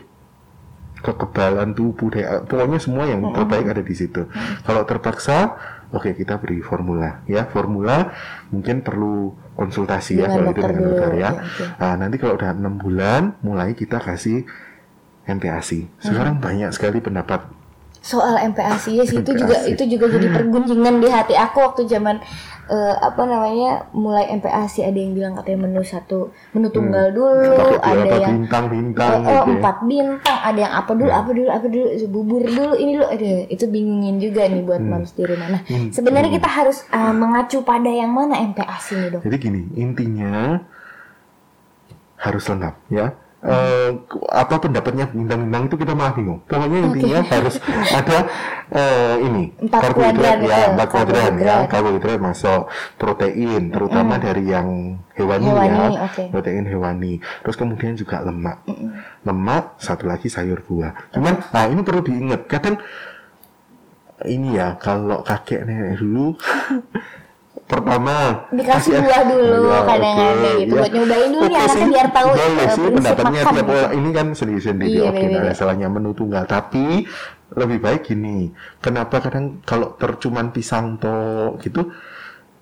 kekebalan 1.02 1.78
tubuh, 1.78 2.10
daya, 2.10 2.42
pokoknya 2.44 2.80
semua 2.82 3.06
yang 3.06 3.22
terbaik 3.34 3.70
ada 3.70 3.84
di 3.86 3.96
situ. 3.96 4.26
Kalau 4.66 4.84
terpaksa, 4.84 5.58
oke 5.94 6.14
kita 6.18 6.42
beri 6.42 6.60
formula. 6.62 7.22
Ya, 7.30 7.46
formula 7.48 8.12
mungkin 8.50 8.82
perlu 8.82 9.34
konsultasi 9.58 10.22
ya 10.22 10.30
Dengan 10.30 10.36
kalau 10.38 10.52
itu 10.54 10.62
dengan 10.62 10.82
dokter 10.90 11.12
ya. 11.18 11.30
oke, 11.34 11.42
oke. 11.42 11.64
Nah, 11.82 11.94
nanti 11.98 12.16
kalau 12.22 12.34
udah 12.38 12.50
enam 12.54 12.74
bulan, 12.78 13.22
mulai 13.42 13.74
kita 13.74 13.98
kasih 14.02 14.46
MPASI. 15.28 15.92
Sekarang 16.00 16.40
banyak 16.40 16.72
sekali 16.72 17.04
pendapat 17.04 17.57
Soal 18.00 18.40
MPASI 18.52 18.92
ya 18.96 19.04
sih, 19.04 19.20
itu 19.20 19.32
juga 19.34 19.58
itu 19.66 19.84
juga 19.84 20.06
jadi 20.08 20.28
pergunjingan 20.32 20.96
di 20.98 21.08
hati 21.08 21.34
aku 21.34 21.60
waktu 21.60 21.84
zaman 21.86 22.24
eh, 22.68 22.96
apa 23.00 23.24
namanya 23.24 23.88
mulai 23.92 24.32
MPASI 24.32 24.84
ada 24.84 24.96
yang 24.96 25.12
bilang 25.12 25.34
katanya 25.36 25.68
menu 25.68 25.84
satu 25.84 26.32
menu 26.52 26.68
tunggal 26.70 27.12
dulu, 27.12 27.52
pakai 27.80 27.96
ada 28.08 28.16
yang 28.22 28.44
bintang-bintang 28.44 29.12
Oh, 29.18 29.20
gitu 29.20 29.32
ya. 29.32 29.44
empat 29.60 29.78
bintang, 29.84 30.40
ada 30.40 30.60
yang 30.60 30.74
apa 30.74 30.92
dulu, 30.92 31.12
apa 31.12 31.30
dulu, 31.32 31.50
apa 31.50 31.66
dulu, 31.68 31.86
bubur 32.08 32.42
dulu, 32.44 32.72
ini 32.76 32.92
dulu, 32.96 33.06
ada 33.08 33.32
itu 33.48 33.66
bingungin 33.68 34.16
juga 34.20 34.42
nih 34.48 34.64
buat 34.64 34.80
moms 34.80 35.12
di 35.12 35.24
rumah. 35.24 35.48
Nah, 35.48 35.62
Hmm. 35.68 35.90
sebenarnya 35.92 36.32
kita 36.32 36.48
harus 36.48 36.84
uh, 36.90 37.12
mengacu 37.12 37.60
pada 37.62 37.88
yang 37.88 38.12
mana 38.12 38.40
MPASI 38.40 38.94
nih 38.96 39.10
dok? 39.16 39.22
Jadi 39.28 39.36
gini, 39.36 39.62
intinya 39.76 40.64
harus 42.18 42.44
lengkap 42.46 42.76
ya. 42.90 43.08
Eh, 43.48 43.90
apa 44.28 44.60
pendapatnya 44.60 45.08
bintang-bintang 45.08 45.72
itu 45.72 45.76
kita 45.80 45.96
malah 45.96 46.12
bingung. 46.12 46.44
Pokoknya 46.44 46.80
intinya 46.84 47.20
harus 47.32 47.56
ada 47.96 48.28
eh, 48.76 49.16
ini 49.24 49.56
Empat 49.56 49.88
karbohidrat 49.88 50.38
ya, 50.44 50.76
empat 50.76 50.88
kuadran 50.92 51.34
ya, 51.40 51.58
karbohidrat. 51.72 52.20
masuk 52.20 52.68
protein, 53.00 53.72
terutama 53.72 54.20
dari 54.20 54.52
yang 54.52 55.00
hewani, 55.16 55.48
Hewani, 55.48 55.80
ya, 55.96 56.12
oke. 56.12 56.24
protein 56.28 56.68
hewani. 56.68 57.14
Terus 57.24 57.56
kemudian 57.56 57.96
juga 57.96 58.20
lemak, 58.20 58.68
lemak, 59.24 59.80
satu 59.80 60.12
lagi 60.12 60.28
sayur 60.28 60.60
buah. 60.68 61.16
Cuman, 61.16 61.40
nah 61.48 61.72
ini 61.72 61.82
perlu 61.88 62.04
diingat, 62.04 62.52
kadang 62.52 62.76
ini 64.28 64.60
ya 64.60 64.76
kalau 64.76 65.24
kakek 65.24 65.64
nenek 65.64 66.02
dulu 66.02 66.34
pertama 67.68 68.48
Dikasih 68.50 68.72
kasih- 68.90 69.04
buah 69.04 69.24
dulu, 69.24 69.60
Ya, 69.68 69.80
kadang 69.84 70.16
oke, 70.16 70.24
ada 70.26 70.50
gitu, 70.56 70.64
ya. 70.64 70.72
buat 70.74 70.92
nyobain 70.94 71.30
dulu 71.30 71.44
nih 71.44 71.52
Oke 71.52 71.60
anaknya 71.60 71.88
biar 71.90 72.08
tahu, 72.10 72.30
boleh 72.30 72.48
eh, 72.58 72.70
sih 72.70 72.88
pendapatnya 72.90 73.32
makan 73.38 73.54
tiap 73.54 73.68
orang. 73.70 73.92
Ini 73.94 74.10
kan 74.10 74.28
sendiri-sendiri 74.32 74.88
Iya, 74.90 75.02
oke 75.04 75.12
beda-beda. 75.12 75.28
nggak 75.30 75.44
ada 75.44 75.54
salahnya 75.54 75.88
menu 75.88 76.12
tunggal. 76.12 76.44
Tapi 76.46 76.86
lebih 77.50 77.78
baik 77.78 78.02
gini. 78.06 78.38
Kenapa 78.78 79.16
kadang 79.20 79.46
kalau 79.62 79.88
tercuman 79.94 80.48
pisang 80.50 80.96
to 80.96 81.16
gitu 81.60 81.92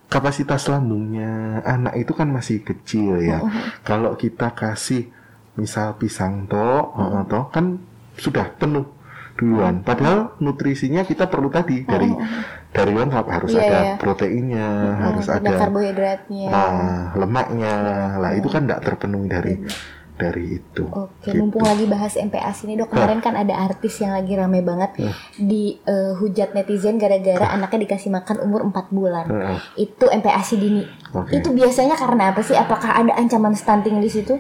kapasitas 0.06 0.62
lambungnya 0.66 1.32
anak 1.64 1.98
itu 1.98 2.12
kan 2.12 2.28
masih 2.28 2.62
kecil 2.62 3.18
ya. 3.20 3.42
Kalau 3.82 4.14
kita 4.14 4.52
kasih 4.52 5.10
misal 5.56 5.96
pisang 5.96 6.46
to 6.46 6.62
eh, 6.92 7.22
toh 7.26 7.46
kan 7.48 7.78
sudah 8.16 8.50
penuh 8.54 8.86
duluan. 9.36 9.82
Padahal 9.82 10.34
nutrisinya 10.40 11.04
kita 11.04 11.28
perlu 11.28 11.48
tadi 11.48 11.84
dari 11.84 12.08
dari 12.76 12.92
lengkap 12.92 13.26
harus 13.26 13.50
Iya, 13.50 13.62
ada 13.62 13.80
iya. 13.80 13.94
proteinnya 13.96 14.68
harus 15.00 15.26
ada 15.26 15.40
ada 15.40 15.52
karbohidratnya. 15.58 16.48
Nah, 16.52 16.76
lemaknya 17.16 17.74
lah 18.20 18.36
itu 18.36 18.48
kan 18.48 18.68
tidak 18.68 18.84
terpenuhi 18.84 19.28
dari 19.28 19.54
dari 20.14 20.60
itu. 20.60 20.84
Oke, 20.86 21.28
Gitu. 21.28 21.36
mumpung 21.38 21.64
lagi 21.64 21.84
bahas 21.86 22.16
MPASI 22.16 22.64
nih 22.66 22.76
dok, 22.78 22.88
kemarin 22.90 23.20
kan 23.20 23.36
ada 23.36 23.52
artis 23.58 24.00
yang 24.00 24.12
lagi 24.12 24.32
rame 24.34 24.60
banget 24.60 24.92
di 25.38 25.76
eh, 25.82 26.12
hujat 26.14 26.52
netizen 26.52 26.96
gara-gara 26.96 27.48
anaknya 27.50 27.84
dikasih 27.84 28.12
makan 28.12 28.40
umur 28.40 28.64
4 28.66 28.92
bulan. 28.92 29.26
Heeh. 29.26 29.60
Itu 29.78 30.08
MPASI 30.08 30.56
dini. 30.56 30.84
Oke. 31.12 31.36
Itu 31.36 31.52
biasanya 31.52 31.96
karena 31.96 32.32
apa 32.32 32.40
sih? 32.42 32.56
Apakah 32.56 32.96
ada 32.96 33.12
ancaman 33.14 33.52
stunting 33.54 34.00
di 34.00 34.08
situ? 34.08 34.40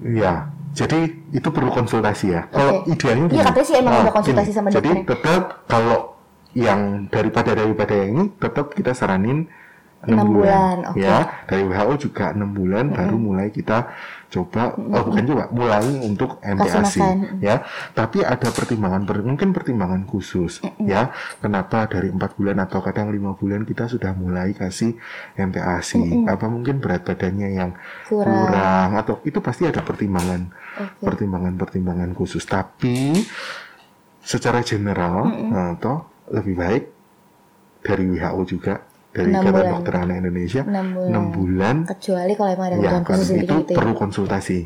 Iya. 0.00 0.52
Jadi 0.74 1.06
itu 1.30 1.48
perlu 1.48 1.70
konsultasi 1.70 2.26
ya. 2.28 2.44
Kalau 2.50 2.82
Oke. 2.82 2.90
idealnya 2.90 3.30
Iya, 3.30 3.42
katanya 3.46 3.64
sih 3.64 3.76
emang 3.78 3.92
Nah, 3.94 4.02
udah 4.02 4.12
konsultasi 4.12 4.50
sama 4.50 4.68
Jadi 4.68 4.90
dokternya. 4.90 5.04
tetap 5.06 5.42
kalau 5.64 6.13
yang 6.54 7.10
daripada 7.10 7.52
daripada 7.52 7.94
yang 7.94 8.08
ini 8.14 8.24
tetap 8.38 8.72
kita 8.72 8.94
saranin 8.94 9.46
Enam 10.04 10.28
6 10.28 10.36
bulan, 10.36 10.36
bulan, 10.36 10.76
oke. 10.92 11.00
ya 11.00 11.16
dari 11.48 11.64
WHO 11.64 11.94
juga 11.96 12.36
enam 12.36 12.52
bulan 12.52 12.92
baru 12.92 13.16
mulai 13.16 13.48
kita 13.48 13.88
coba 14.28 14.76
oh 14.76 15.00
bukan 15.00 15.24
coba 15.24 15.44
mulai 15.48 15.80
untuk 16.04 16.44
MPASI 16.44 17.00
makan. 17.00 17.18
ya. 17.40 17.64
Tapi 17.96 18.20
ada 18.20 18.52
pertimbangan 18.52 19.08
per- 19.08 19.24
mungkin 19.24 19.56
pertimbangan 19.56 20.04
khusus 20.04 20.60
ya. 20.84 21.08
Kenapa 21.40 21.88
dari 21.88 22.12
empat 22.12 22.36
bulan 22.36 22.60
atau 22.60 22.84
kadang 22.84 23.16
lima 23.16 23.32
bulan 23.32 23.64
kita 23.64 23.88
sudah 23.88 24.12
mulai 24.12 24.52
kasih 24.52 24.92
MPASI 25.40 26.28
apa 26.28 26.46
mungkin 26.52 26.84
berat 26.84 27.08
badannya 27.08 27.48
yang 27.56 27.70
Kurang. 28.04 28.52
kurang? 28.52 28.88
Atau 29.00 29.24
itu 29.24 29.40
pasti 29.40 29.64
ada 29.64 29.80
pertimbangan 29.80 30.52
Oke. 30.84 31.00
pertimbangan-pertimbangan 31.00 32.12
khusus. 32.12 32.44
Tapi 32.44 33.24
secara 34.20 34.60
general 34.60 35.32
atau 35.80 36.12
lebih 36.34 36.54
baik 36.54 36.84
dari 37.80 38.04
WHO 38.08 38.42
juga 38.44 38.74
dari 39.10 39.30
Ikatan 39.30 39.52
bulan. 39.52 39.70
Dokter 39.78 39.94
Anak 39.96 40.16
Indonesia 40.18 40.62
Enam 40.66 40.86
bulan. 40.90 41.08
enam 41.08 41.24
bulan 41.30 41.76
Kecuali 41.86 42.32
kalau 42.34 42.50
emang 42.50 42.66
ada 42.66 42.76
ya 42.76 42.80
kebutuhan 42.90 43.04
khusus 43.06 43.28
itu 43.30 43.38
gitu, 43.38 43.70
ya. 43.70 43.76
perlu 43.78 43.92
konsultasi 43.94 44.58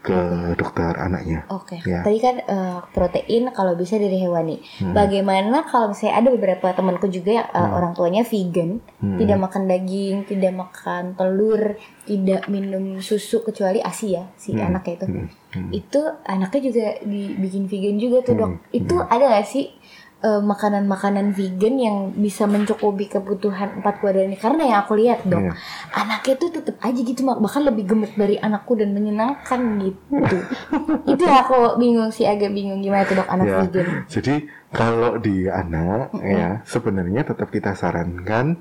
ke 0.00 0.16
dokter 0.56 0.96
anaknya. 0.96 1.44
Oke. 1.52 1.76
Ya. 1.84 2.00
Tadi 2.00 2.16
kan 2.16 2.40
eh, 2.40 2.78
protein 2.88 3.52
kalau 3.52 3.76
bisa 3.76 4.00
dari 4.00 4.16
hewani. 4.16 4.56
Hmm. 4.80 4.96
Bagaimana 4.96 5.60
kalau 5.62 5.92
misalnya 5.92 6.16
ada 6.16 6.28
beberapa 6.32 6.72
temanku 6.72 7.12
juga 7.12 7.30
yang 7.36 7.48
eh, 7.52 7.68
orang 7.68 7.92
tuanya 7.92 8.24
vegan, 8.24 8.80
Hmm. 8.96 9.20
tidak 9.20 9.36
makan 9.36 9.68
daging, 9.68 10.24
tidak 10.24 10.56
makan 10.56 11.12
telur, 11.12 11.76
tidak 12.08 12.48
minum 12.48 12.96
susu 12.98 13.44
kecuali 13.44 13.84
ASI 13.84 14.08
ya 14.10 14.24
si 14.40 14.56
Hmm. 14.56 14.72
anaknya 14.72 14.92
itu. 14.96 15.06
Hmm. 15.06 15.28
Hmm. 15.52 15.68
Itu 15.68 16.00
anaknya 16.24 16.60
juga 16.64 16.84
dibikin 17.04 17.68
vegan 17.68 17.96
juga 17.96 18.18
tuh 18.24 18.34
dok. 18.38 18.50
Hmm. 18.56 18.60
Itu 18.72 18.96
ada 19.04 19.24
gak 19.30 19.44
sih 19.44 19.68
eh, 20.20 20.40
makanan-makanan 20.40 21.32
vegan 21.32 21.74
yang 21.76 21.96
bisa 22.12 22.44
mencukupi 22.44 23.08
kebutuhan 23.08 23.80
empat 23.80 23.98
keluarga 23.98 24.22
ini? 24.22 24.36
Karena 24.36 24.62
yang 24.64 24.78
aku 24.84 24.94
lihat 24.94 25.24
dok, 25.24 25.40
Iya. 25.40 25.52
anaknya 25.90 26.34
tuh 26.36 26.50
tetap 26.50 26.76
aja 26.78 27.00
gitu 27.00 27.20
bahkan 27.22 27.62
lebih 27.62 27.84
gemuk 27.86 28.12
dari 28.14 28.36
anakku 28.36 28.74
dan 28.74 28.92
menyenangkan 28.92 29.60
gitu. 29.80 30.36
itu 31.12 31.22
yang 31.22 31.40
aku 31.40 31.76
bingung 31.76 32.10
sih 32.10 32.24
agak 32.24 32.52
bingung 32.52 32.80
gimana 32.80 33.04
tuh 33.04 33.16
dok 33.18 33.28
anak 33.28 33.46
Ya, 33.48 33.58
vegan. 33.64 33.86
jadi 34.06 34.34
kalau 34.70 35.16
di 35.16 35.46
anak 35.46 36.14
ya 36.20 36.62
sebenarnya 36.62 37.24
tetap 37.24 37.48
kita 37.48 37.74
sarankan 37.74 38.60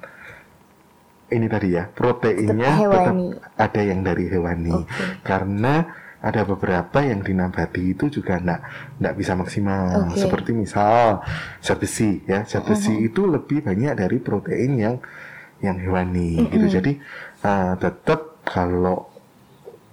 ini 1.30 1.45
tadi 1.45 1.78
ya 1.78 1.86
proteinnya 1.86 2.74
Tetap 2.74 2.89
tetap, 2.89 3.15
ada 3.54 3.82
yang 3.86 4.02
dari 4.02 4.26
hewani 4.26 4.74
Oke. 4.74 5.22
karena 5.22 5.86
ada 6.19 6.43
beberapa 6.43 6.99
yang 6.99 7.23
di 7.23 7.32
nabati 7.32 7.95
itu 7.95 8.12
juga 8.12 8.39
enggak 8.39 8.62
enggak 8.99 9.15
bisa 9.15 9.34
maksimal. 9.39 10.12
Oke. 10.12 10.19
seperti 10.19 10.51
misal 10.51 11.23
zat 11.63 11.79
besi 11.79 12.23
ya. 12.27 12.43
Zat 12.43 12.67
besi 12.67 12.95
itu 13.08 13.23
lebih 13.25 13.63
banyak 13.65 13.93
dari 13.95 14.17
protein 14.19 14.71
yang 14.75 14.95
yang 15.60 15.79
hewani 15.79 16.47
gitu. 16.51 16.67
Jadi 16.79 16.99
uh, 17.43 17.75
tetap 17.79 18.43
kalau 18.43 19.09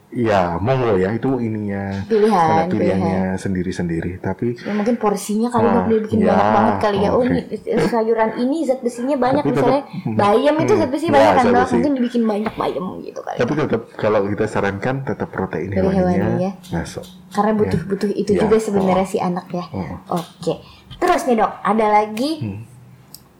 ya 0.08 0.54
monggo 0.56 0.94
ya 0.94 1.10
itu 1.10 1.28
ininya 1.36 2.06
Pilihan, 2.06 2.66
pilihannya 2.66 3.22
sendiri-sendiri 3.34 4.16
tapi 4.16 4.54
Ya 4.56 4.70
mungkin 4.70 4.96
porsinya 4.96 5.48
kali 5.48 5.66
dok 5.66 5.84
dia 5.84 5.98
bikin 6.00 6.18
ya, 6.18 6.26
banyak 6.28 6.48
banget 6.48 6.74
kali 6.78 6.98
ya. 6.98 7.10
Oh 7.10 7.20
ini 7.20 7.40
sayuran 7.84 8.30
ini 8.38 8.56
zat 8.62 8.80
besinya 8.80 9.16
banyak 9.16 9.42
Tapi 9.42 9.50
misalnya 9.52 9.82
tetap- 9.82 10.14
bayam 10.14 10.54
itu 10.56 10.72
Hmm, 10.72 10.80
zat 10.80 10.90
besi 10.90 11.04
ya, 11.04 11.12
banyak 11.12 11.32
kan 11.32 11.44
dok. 11.44 11.54
besi. 11.58 11.72
Mungkin 11.74 11.92
dibikin 11.92 12.22
banyak 12.24 12.54
bayam 12.54 12.84
gitu 13.00 13.20
kali. 13.20 13.36
tapi 13.36 13.52
tetap 13.52 13.82
kalau 13.94 14.20
kita 14.24 14.44
sarankan 14.46 14.96
tetap 15.02 15.28
protein 15.28 15.68
Dari 15.68 15.88
hewaninya 15.88 16.38
ya. 16.40 16.52
masuk 16.72 17.04
Karena 17.28 17.52
butuh-butuh 17.54 18.10
itu 18.10 18.30
Ya, 18.32 18.40
juga 18.40 18.56
sebenarnya 18.58 19.02
oh. 19.02 19.10
si 19.10 19.18
anak 19.18 19.46
ya. 19.50 19.64
Oh. 19.68 20.16
Oke. 20.16 20.54
Terus 20.96 21.22
nih 21.24 21.36
dok, 21.36 21.52
ada 21.60 21.86
lagi 21.92 22.30
Hmm. 22.38 22.62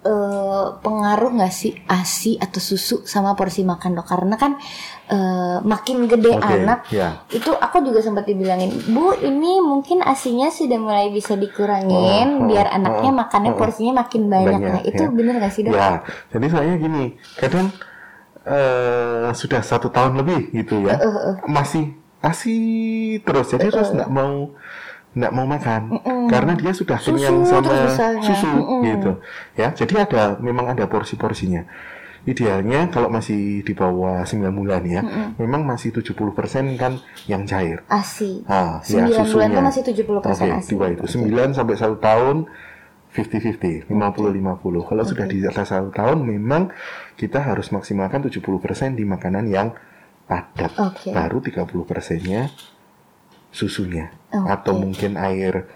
Eh, 0.06 0.66
pengaruh 0.78 1.34
nggak 1.34 1.50
sih 1.50 1.74
asi 1.90 2.38
atau 2.38 2.62
susu 2.62 3.02
sama 3.02 3.34
porsi 3.34 3.66
makan 3.66 3.98
dok? 3.98 4.06
Karena 4.06 4.38
kan 4.38 4.54
eh, 5.10 5.58
makin 5.66 6.06
gede 6.06 6.38
Oke, 6.38 6.46
anak, 6.46 6.86
ya. 6.94 7.26
itu 7.34 7.50
aku 7.50 7.82
juga 7.82 8.06
sempat 8.06 8.30
dibilangin, 8.30 8.70
bu 8.94 9.18
ini 9.18 9.58
mungkin 9.58 10.06
asinya 10.06 10.46
sudah 10.54 10.78
mulai 10.78 11.10
bisa 11.10 11.34
dikurangin 11.34 12.38
Oh, 12.38 12.42
oh, 12.42 12.46
biar 12.46 12.70
anaknya 12.70 13.10
oh, 13.10 13.18
makannya 13.18 13.52
oh. 13.52 13.58
porsinya 13.58 14.06
makin 14.06 14.30
banyak. 14.30 14.60
Banyak, 14.62 14.72
nah 14.72 14.82
itu 14.86 15.02
ya. 15.02 15.10
bener 15.10 15.34
nggak 15.42 15.52
sih 15.52 15.62
dok? 15.66 15.74
Ya, 15.74 15.90
jadi 16.30 16.46
soalnya 16.46 16.76
gini, 16.78 17.04
kadang 17.34 17.66
eh, 18.46 19.28
sudah 19.34 19.60
satu 19.66 19.90
tahun 19.90 20.22
lebih 20.22 20.54
gitu 20.54 20.86
ya, 20.86 21.02
masih 21.50 21.98
asih 22.22 23.20
terus, 23.22 23.50
jadi 23.54 23.70
terus 23.70 23.90
nggak 23.94 24.10
mau 24.10 24.54
nggak 25.16 25.32
mau 25.32 25.48
makan 25.48 25.96
karena 26.28 26.52
dia 26.60 26.76
sudah 26.76 27.00
kenyang 27.00 27.40
sama 27.48 27.88
susu 28.20 28.52
Mm-mm. 28.52 28.80
gitu 28.84 29.12
ya 29.56 29.72
jadi 29.72 30.04
ada 30.04 30.36
memang 30.44 30.76
ada 30.76 30.84
porsi-porsinya 30.84 31.64
idealnya 32.26 32.90
kalau 32.90 33.08
masih 33.08 33.62
di 33.62 33.72
bawah 33.72 34.26
9 34.26 34.42
bulan 34.52 34.82
ya 34.84 35.00
memang 35.40 35.64
masih 35.64 35.94
70% 35.94 36.76
kan 36.76 37.00
yang 37.30 37.46
cair 37.48 37.80
Asi. 37.88 38.42
Ah, 38.50 38.82
ya, 38.84 39.06
9 39.06 39.08
bulan 39.08 39.24
susunya. 39.24 39.56
tuh 39.56 39.64
masih 39.64 39.82
70% 39.88 40.20
Oke, 40.20 40.46
asi. 40.52 40.70
dua 40.74 40.86
itu 40.92 41.04
9 41.06 41.56
sampai 41.56 41.74
1 41.78 41.96
tahun 42.02 42.36
50-50, 43.16 43.88
50-50. 43.88 44.84
Kalau 44.92 45.02
sudah 45.08 45.24
di 45.24 45.40
atas 45.40 45.72
satu 45.72 45.88
tahun, 45.88 46.20
memang 46.20 46.68
kita 47.16 47.40
harus 47.40 47.72
maksimalkan 47.72 48.20
70% 48.20 48.92
di 48.92 49.08
makanan 49.08 49.48
yang 49.48 49.72
padat. 50.28 50.76
Oke. 50.76 51.16
Baru 51.16 51.40
30 51.40 51.64
persennya 51.88 52.52
susunya. 53.50 54.12
Oke. 54.30 54.48
Atau 54.50 54.72
mungkin 54.76 55.14
air 55.16 55.66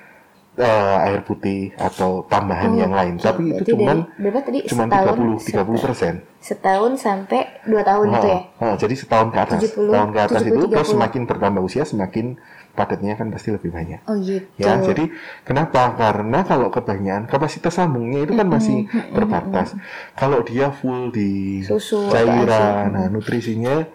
eh, 0.61 0.97
air 1.09 1.25
putih 1.25 1.73
atau 1.79 2.27
tambahan 2.29 2.77
yang 2.77 2.93
lain. 2.93 3.17
Oke, 3.17 3.25
Tapi 3.25 3.43
itu 3.49 3.55
berarti 3.55 3.71
cuman 3.73 3.97
dari- 3.97 4.21
berapa 4.21 4.39
tadi? 4.45 4.59
cuman 4.69 4.87
Setahun, 4.91 5.17
30 5.17 5.41
30 5.41 5.79
persen. 5.81 6.15
Setahun 6.41 6.93
sampai 6.97 7.41
2 7.65 7.81
tahun 7.81 8.07
itu 8.13 8.29
ya? 8.29 8.41
Oh, 8.61 8.75
jadi 8.77 8.95
setahun 8.97 9.29
ke 9.33 9.39
atas. 9.41 9.61
70, 9.65 9.89
tahun 9.89 10.11
ke 10.11 10.21
atas 10.21 10.41
70, 10.43 10.49
itu 10.51 10.61
terus 10.69 10.89
30. 10.89 10.93
semakin 10.93 11.23
bertambah 11.25 11.63
usia 11.65 11.85
semakin 11.87 12.27
padatnya 12.71 13.13
kan 13.17 13.27
pasti 13.33 13.49
lebih 13.51 13.71
banyak. 13.73 14.01
Oh 14.05 14.15
gitu. 14.21 14.47
Ya, 14.57 14.79
jadi 14.79 15.05
kenapa? 15.43 15.97
Karena 15.97 16.45
kalau 16.45 16.69
kebanyakan 16.69 17.25
kapasitas 17.27 17.75
lambungnya 17.77 18.29
itu 18.29 18.33
kan 18.37 18.47
masih 18.47 18.85
terbatas. 19.11 19.75
Kalau 20.15 20.45
dia 20.45 20.71
full 20.71 21.09
di 21.11 21.63
Susu 21.65 22.11
cairan, 22.11 22.95
nah 22.95 23.07
nutrisinya 23.09 23.87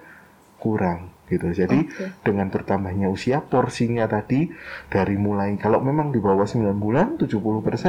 kurang 0.58 1.15
gitu. 1.26 1.50
Jadi 1.50 1.80
Oke. 1.84 2.06
dengan 2.22 2.48
bertambahnya 2.48 3.08
usia 3.08 3.42
porsinya 3.42 4.06
tadi 4.06 4.50
dari 4.88 5.16
mulai 5.16 5.58
kalau 5.58 5.80
memang 5.80 6.10
di 6.10 6.20
bawah 6.20 6.46
9 6.46 6.76
bulan 6.76 7.18
70% 7.18 7.32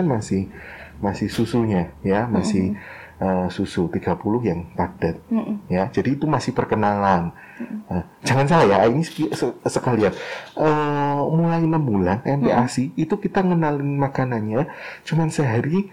masih 0.04 0.48
masih 0.96 1.28
susunya 1.28 1.92
ya, 2.00 2.24
masih 2.26 2.72
eh, 3.16 3.46
susu 3.48 3.88
30 3.88 4.16
yang 4.42 4.64
padat 4.72 5.20
Mm-mm. 5.28 5.68
ya 5.68 5.88
jadi 5.88 6.16
itu 6.16 6.24
masih 6.24 6.52
perkenalan 6.52 7.32
Nah, 7.88 8.04
jangan 8.20 8.44
salah 8.44 8.66
ya 8.68 8.78
ini 8.84 9.00
seki- 9.00 9.32
se- 9.32 9.56
sekalian 9.64 10.12
Eh, 10.52 11.20
mulai 11.30 11.64
enam 11.64 11.80
bulan 11.80 12.20
MPASI 12.20 12.92
itu 12.94 13.16
kita 13.16 13.40
ngenalin 13.40 13.96
makanannya 13.96 14.68
cuman 15.02 15.28
sehari 15.28 15.88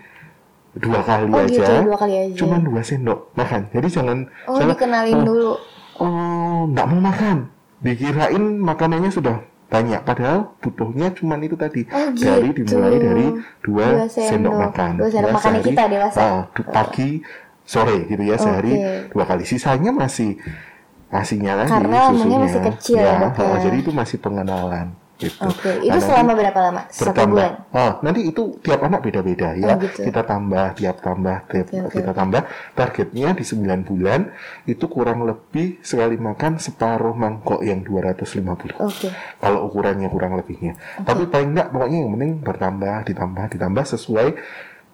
dua 0.74 1.00
kali 1.00 1.30
Oh 1.30 1.40
aja 1.40 1.48
gitu, 1.48 1.74
dua 1.86 1.96
kali 1.96 2.14
aja. 2.18 2.36
cuman 2.36 2.60
dua 2.64 2.82
sendok 2.82 3.32
makan 3.32 3.70
jadi 3.70 3.88
jangan 3.88 4.18
Oh 4.44 4.58
jangan 4.58 4.74
dikenalin 4.74 5.16
oh, 5.16 5.24
dulu. 5.24 5.52
Oh 5.98 6.66
nggak 6.66 6.86
mau 6.88 7.00
makan 7.04 7.38
dikirain 7.80 8.44
makanannya 8.58 9.12
sudah 9.12 9.38
banyak 9.68 10.02
padahal 10.02 10.54
butuhnya 10.60 11.10
cuman 11.12 11.42
itu 11.42 11.54
tadi 11.54 11.82
Oh, 11.88 12.14
dari 12.14 12.50
gitu. 12.52 12.64
dimulai 12.64 12.96
dari 12.96 13.28
dua, 13.60 13.86
Dua 13.92 14.06
sendok, 14.06 14.30
sendok. 14.30 14.54
makan 14.56 14.92
Dua 14.96 15.10
sendok 15.10 15.30
Ya, 15.30 15.34
makannya 15.34 15.60
sehari, 15.60 15.70
kita 15.72 15.84
dewasa. 15.88 16.22
du- 16.48 16.70
pagi 16.70 17.10
sore 17.64 17.98
gitu 18.06 18.22
ya 18.22 18.38
sehari 18.38 18.74
Oke. 18.74 18.94
dua 19.12 19.24
kali 19.26 19.44
sisanya 19.44 19.90
masih 19.90 20.38
asinya 21.10 21.54
lagi 21.56 21.72
Karena 21.72 22.00
susunya. 22.08 22.38
masih 22.40 22.62
kecil 22.68 22.98
ya, 22.98 23.14
ya. 23.20 23.30
ah, 23.32 23.58
jadi 23.58 23.78
itu 23.78 23.92
masih 23.92 24.18
pengenalan 24.18 24.88
gitu 25.22 25.40
Oke, 25.46 25.70
Nah, 25.70 25.78
itu 25.80 25.90
nanti 25.94 26.08
selama 26.10 26.32
berapa 26.34 26.60
lama? 26.60 26.82
Satu 26.90 27.14
bertambah. 27.14 27.30
bulan. 27.32 27.52
Ah, 27.72 27.92
nanti 28.02 28.22
itu 28.26 28.44
tiap 28.60 28.82
anak 28.82 29.00
beda-beda 29.02 29.54
ya. 29.54 29.74
Oh, 29.74 29.78
gitu. 29.80 30.00
Kita 30.04 30.22
tambah, 30.24 30.68
tiap 30.74 30.98
tambah, 31.00 31.38
tiap 31.48 31.68
oke, 31.70 31.94
kita 31.94 32.12
tambah. 32.12 32.42
Targetnya 32.74 33.28
di 33.32 33.44
9 33.46 33.86
bulan 33.86 34.34
itu 34.66 34.86
kurang 34.90 35.24
lebih 35.24 35.78
sekali 35.80 36.18
makan 36.18 36.58
separuh 36.58 37.14
mangkok 37.14 37.62
yang 37.62 37.86
250. 37.86 38.74
Oke. 38.82 39.08
Kalau 39.38 39.60
ukurannya 39.70 40.10
kurang 40.10 40.34
lebihnya. 40.36 40.76
Tapi 41.02 41.30
paling 41.30 41.54
enggak 41.54 41.70
pokoknya 41.70 41.98
yang 42.02 42.12
penting 42.14 42.32
bertambah, 42.42 42.96
ditambah, 43.06 43.46
ditambah 43.54 43.84
sesuai 43.94 44.28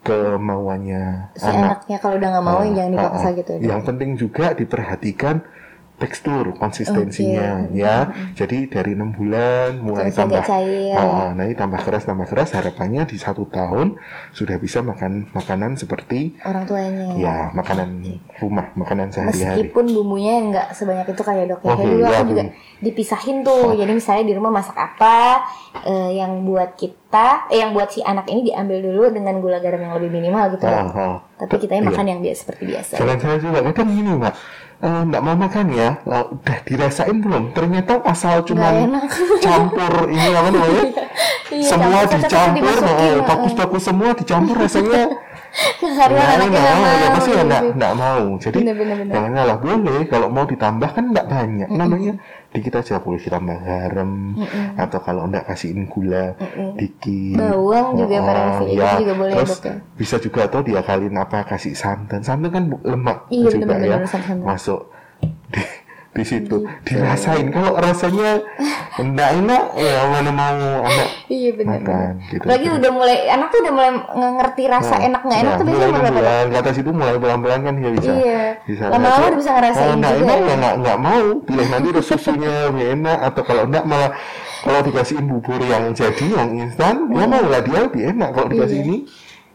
kemauannya 0.00 1.36
Si 1.36 1.44
anaknya 1.44 1.96
kalau 2.00 2.16
udah 2.16 2.28
nggak 2.32 2.44
mau 2.44 2.60
yang 2.64 2.72
jangan 2.72 2.88
Ah, 2.88 2.96
dipaksa 2.96 3.28
ah. 3.28 3.32
gitu. 3.36 3.50
ya. 3.52 3.60
Yang 3.72 3.80
penting 3.84 4.10
juga 4.16 4.46
diperhatikan 4.56 5.36
tekstur, 6.00 6.56
konsistensinya 6.56 7.68
ya. 7.70 8.08
Jadi 8.32 8.66
dari 8.66 8.96
enam 8.96 9.12
bulan 9.12 9.76
mulai 9.78 10.08
Terus 10.08 10.16
tambah 10.16 10.42
cair. 10.42 10.96
Ah, 10.96 11.30
nanti 11.30 11.52
tambah 11.52 11.80
keras 11.84 12.08
tambah 12.08 12.24
keras 12.24 12.56
harapannya 12.56 13.04
di 13.04 13.20
satu 13.20 13.44
tahun 13.44 14.00
sudah 14.32 14.56
bisa 14.56 14.80
makan 14.80 15.28
makanan 15.30 15.76
seperti 15.76 16.40
Orang 16.40 16.64
tuanya. 16.64 17.12
ya 17.14 17.36
makanan 17.52 18.00
rumah, 18.40 18.72
makanan 18.72 19.12
sehari-hari. 19.12 19.68
Meskipun 19.68 19.84
bumbunya 19.92 20.40
nggak 20.40 20.66
sebanyak 20.72 21.06
itu 21.06 21.22
kayak 21.22 21.44
dok 21.46 21.60
ya. 21.60 21.68
Kayak 21.68 21.76
Oke, 21.76 21.84
dulu 21.84 22.00
ya, 22.02 22.08
aku 22.16 22.26
juga 22.26 22.44
dipisahin 22.80 23.36
tuh. 23.44 23.76
Jadi 23.76 23.92
misalnya 23.92 24.24
di 24.24 24.34
rumah 24.34 24.52
masak 24.56 24.72
apa, 24.74 25.44
eh, 25.84 26.16
yang 26.16 26.42
buat 26.42 26.74
kita, 26.74 27.52
eh, 27.52 27.60
yang 27.60 27.76
buat 27.76 27.92
si 27.92 28.00
anak 28.00 28.24
ini 28.26 28.48
diambil 28.48 28.80
dulu 28.80 29.12
dengan 29.12 29.36
gula 29.38 29.60
garam 29.60 29.76
yang 29.78 29.92
lebih 30.00 30.08
minimal 30.10 30.56
gitu. 30.56 30.64
Ah. 30.64 31.20
Tapi 31.36 31.56
kita 31.56 31.76
Iya. 31.76 31.88
makan 31.88 32.04
yang 32.06 32.20
biasa 32.20 32.38
seperti 32.44 32.62
biasa. 32.68 32.92
Jangan 32.96 33.16
salah 33.16 33.38
juga, 33.38 33.58
kadang 33.64 33.88
gini 33.90 34.10
mbak, 34.12 34.34
eh, 34.80 35.02
nggak 35.06 35.22
mau 35.22 35.36
makan 35.36 35.66
ya, 35.72 35.90
eh, 36.04 36.24
udah 36.32 36.58
dirasain 36.66 37.16
belum? 37.20 37.52
Ternyata 37.52 38.00
asal 38.04 38.42
cuma 38.44 38.72
campur 39.44 39.92
ini 40.08 40.28
apa 40.32 40.48
namanya? 40.52 40.84
Iya, 41.50 41.66
semua 41.66 42.00
dicampur, 42.06 42.76
eh, 42.84 43.18
bagus-bagus 43.26 43.82
semua 43.82 44.10
dicampur 44.14 44.56
rasanya 44.56 45.02
Karena 45.50 46.14
Nggak, 46.14 46.28
anaknya 46.30 46.46
nggak 46.52 46.76
mau, 46.76 46.94
ya 46.94 47.08
pasti 47.10 47.30
ya 47.30 47.42
nggak 47.42 47.62
nggak 47.74 47.94
mau. 47.96 48.22
Jadi 48.38 48.58
Bener, 48.60 48.74
bener, 48.78 48.96
bener. 48.96 49.12
jangan 49.12 49.30
salah 49.34 49.56
boleh 49.58 50.02
kalau 50.06 50.28
mau 50.28 50.44
ditambah 50.44 50.90
kan 50.90 51.04
nggak 51.10 51.26
banyak. 51.26 51.68
Namanya 51.68 52.12
dikit 52.50 52.74
aja 52.76 52.98
boleh 52.98 53.18
ditambah 53.18 53.56
garam 53.60 54.12
atau 54.76 54.98
kalau 55.00 55.22
nggak 55.26 55.44
kasihin 55.44 55.86
gula 55.86 56.38
dikit. 56.74 57.36
Bawang 57.36 57.88
juga 57.96 58.16
Oh, 58.20 58.62
itu 58.62 58.78
ya. 58.78 58.90
juga 58.98 59.14
boleh, 59.16 59.32
Terus 59.34 59.58
ya? 59.60 59.74
bisa 59.96 60.16
juga 60.18 60.40
tuh 60.46 60.62
diakalin 60.62 61.14
apa 61.14 61.42
kasih 61.44 61.74
santan. 61.74 62.22
Santan 62.22 62.50
kan 62.50 62.64
lemak 62.82 63.26
Iya, 63.28 63.50
juga 63.50 63.66
bener-bener 63.66 64.02
ya. 64.02 64.08
santan. 64.08 64.36
Masuk 64.40 64.80
di, 65.50 65.60
di 66.10 66.24
situ 66.24 66.56
Gitu. 66.60 66.90
dirasain 66.90 67.46
kalau 67.48 67.78
rasanya 67.78 68.42
enggak 68.96 69.30
enak 69.36 69.62
ya 69.74 69.94
mana 70.04 70.30
mau 70.30 70.58
anak 70.82 71.08
Iya 71.24 71.50
benar. 71.54 71.78
makan 71.78 72.10
gitu 72.26 72.42
Apalagi 72.42 72.68
udah 72.72 72.90
mulai 72.90 73.16
anak 73.28 73.46
tuh 73.48 73.58
udah 73.60 73.72
mulai 73.72 73.90
nge- 73.94 74.34
ngerti 74.36 74.62
rasa 74.66 74.90
Nah, 74.92 75.06
enak 75.06 75.20
nggak 75.22 75.38
enak 75.38 75.52
ya, 75.52 75.54
tuh 75.54 75.64
mulai 75.64 75.70
biasanya 75.72 75.92
mulai 75.92 76.02
pada 76.02 76.20
pelan 76.20 76.46
ke 76.46 76.58
atas 76.58 76.76
itu 76.76 76.90
mulai 76.90 77.14
pelan-pelan 77.16 77.60
kan 77.62 77.74
ya 77.76 77.90
bisa 77.92 78.10
Iya. 78.12 78.42
bisa 78.64 78.82
Lama-lama 78.86 79.24
udah 79.24 79.38
bisa 79.38 79.50
ngerasain 79.52 79.78
kalau 79.78 79.94
enggak 79.94 80.14
enak 80.16 80.26
ya. 80.34 80.42
ya 80.42 80.54
enggak 80.56 80.74
enggak 80.76 80.98
mau 81.00 81.22
pilih 81.40 81.66
nanti 81.68 81.88
terus 81.90 82.06
susunya 82.08 82.50
lebih 82.66 82.86
enak 82.92 83.18
atau 83.24 83.42
kalau 83.44 83.62
enggak 83.64 83.84
malah 83.84 84.10
kalau 84.60 84.80
dikasihin 84.82 85.24
bubur 85.24 85.60
yang 85.62 85.84
jadi 85.92 86.26
yang 86.28 86.50
instan 86.58 86.94
ya 87.08 87.24
mau 87.24 87.42
lah 87.44 87.60
dia 87.60 87.78
lebih 87.80 88.02
enak 88.08 88.28
kalau 88.30 88.48
dikasih 88.48 88.76
Iya. 88.76 88.84
ini 88.84 88.96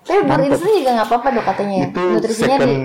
Tapi 0.02 0.20
bubur 0.24 0.40
instan 0.48 0.70
juga 0.72 0.92
nggak 0.94 1.08
apa-apa 1.10 1.28
dok 1.32 1.46
katanya. 1.46 1.76
ya. 1.76 1.86
itu 1.86 2.04
Nutrisinya 2.16 2.48
second 2.56 2.72
di 2.72 2.78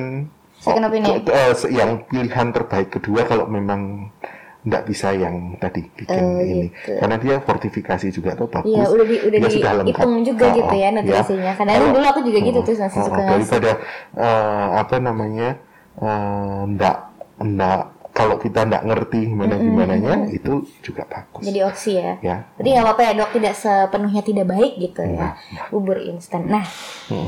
second 0.61 0.85
opinion. 0.85 1.17
ke- 1.19 1.33
eh, 1.33 1.53
se- 1.53 1.71
yang 1.71 1.91
pilihan 2.05 2.49
terbaik 2.51 2.89
kedua 2.93 3.25
kalau 3.25 3.47
memang 3.47 4.13
nggak 4.61 4.85
bisa 4.85 5.11
yang 5.11 5.57
tadi 5.57 5.89
bikin 5.91 6.21
Oh, 6.21 6.37
ini 6.37 6.69
gitu. 6.69 6.93
karena 6.95 7.17
dia 7.17 7.41
fortifikasi 7.41 8.07
juga 8.11 8.37
tuh 8.37 8.45
bagus 8.47 8.69
Iya, 8.69 8.85
udah 8.87 9.07
di 9.07 9.17
udah 9.19 9.39
dia 9.41 9.51
sudah 9.51 9.73
lengkap. 9.73 9.89
dihitung 9.97 10.15
juga 10.21 10.45
Oh, 10.45 10.53
gitu 10.53 10.75
ya 10.77 10.85
oh, 10.85 10.93
nutrisinya. 10.93 11.41
ya. 11.43 11.53
Kadang 11.57 11.75
Kalau- 11.75 11.91
dulu 11.91 12.07
aku 12.07 12.21
juga 12.23 12.39
gitu 12.43 12.59
oh, 12.59 12.63
tuh 12.63 12.75
masih 12.77 13.01
oh, 13.01 13.07
suka 13.07 13.17
oh, 13.17 13.27
daripada 13.27 13.71
eh, 14.15 14.67
apa 14.77 14.97
namanya 14.99 15.49
eh, 15.97 16.61
nggak 16.69 16.97
nggak 17.41 17.81
kalau 18.21 18.37
kita 18.37 18.61
nggak 18.69 18.85
ngerti 18.85 19.19
gimana 19.33 19.55
gimananya 19.57 20.15
itu 20.29 20.53
juga 20.85 21.09
bagus 21.09 21.41
Jadi 21.41 21.59
opsi 21.65 21.97
ya. 21.97 22.21
ya 22.21 22.37
Jadi 22.61 22.69
nggak 22.77 22.85
apa-apa 22.85 23.03
ya 23.09 23.13
dok, 23.17 23.31
tidak 23.33 23.55
sepenuhnya 23.57 24.21
tidak 24.21 24.47
baik 24.47 24.73
gitu 24.77 25.01
ya 25.01 25.41
bubur 25.73 25.97
instan. 26.05 26.45
Nah 26.45 26.69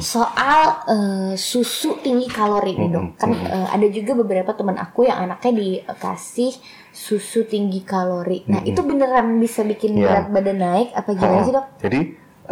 soal 0.05 0.85
eh, 0.85 1.33
susu 1.35 1.97
tinggi 1.99 2.29
kalori 2.29 2.77
nih 2.77 2.89
dok, 2.93 3.07
kan 3.17 3.33
eh, 3.33 3.67
ada 3.73 3.87
juga 3.89 4.13
beberapa 4.13 4.53
teman 4.53 4.77
aku 4.77 5.09
yang 5.09 5.25
anaknya 5.25 5.53
dikasih 5.57 6.53
susu 6.93 7.49
tinggi 7.49 7.81
kalori. 7.81 8.45
Nah 8.47 8.61
itu 8.61 8.85
beneran 8.85 9.41
bisa 9.41 9.65
bikin 9.65 9.97
Iya. 9.97 10.05
berat 10.05 10.27
badan 10.29 10.59
naik 10.61 10.89
apa 10.93 11.09
gimana 11.17 11.41
sih 11.41 11.55
dok? 11.57 11.65
Jadi 11.81 12.01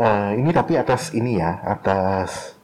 eh, 0.00 0.30
ini 0.40 0.50
tapi 0.50 0.72
atas 0.80 1.12
ini 1.12 1.36
ya, 1.36 1.60
atas 1.60 2.56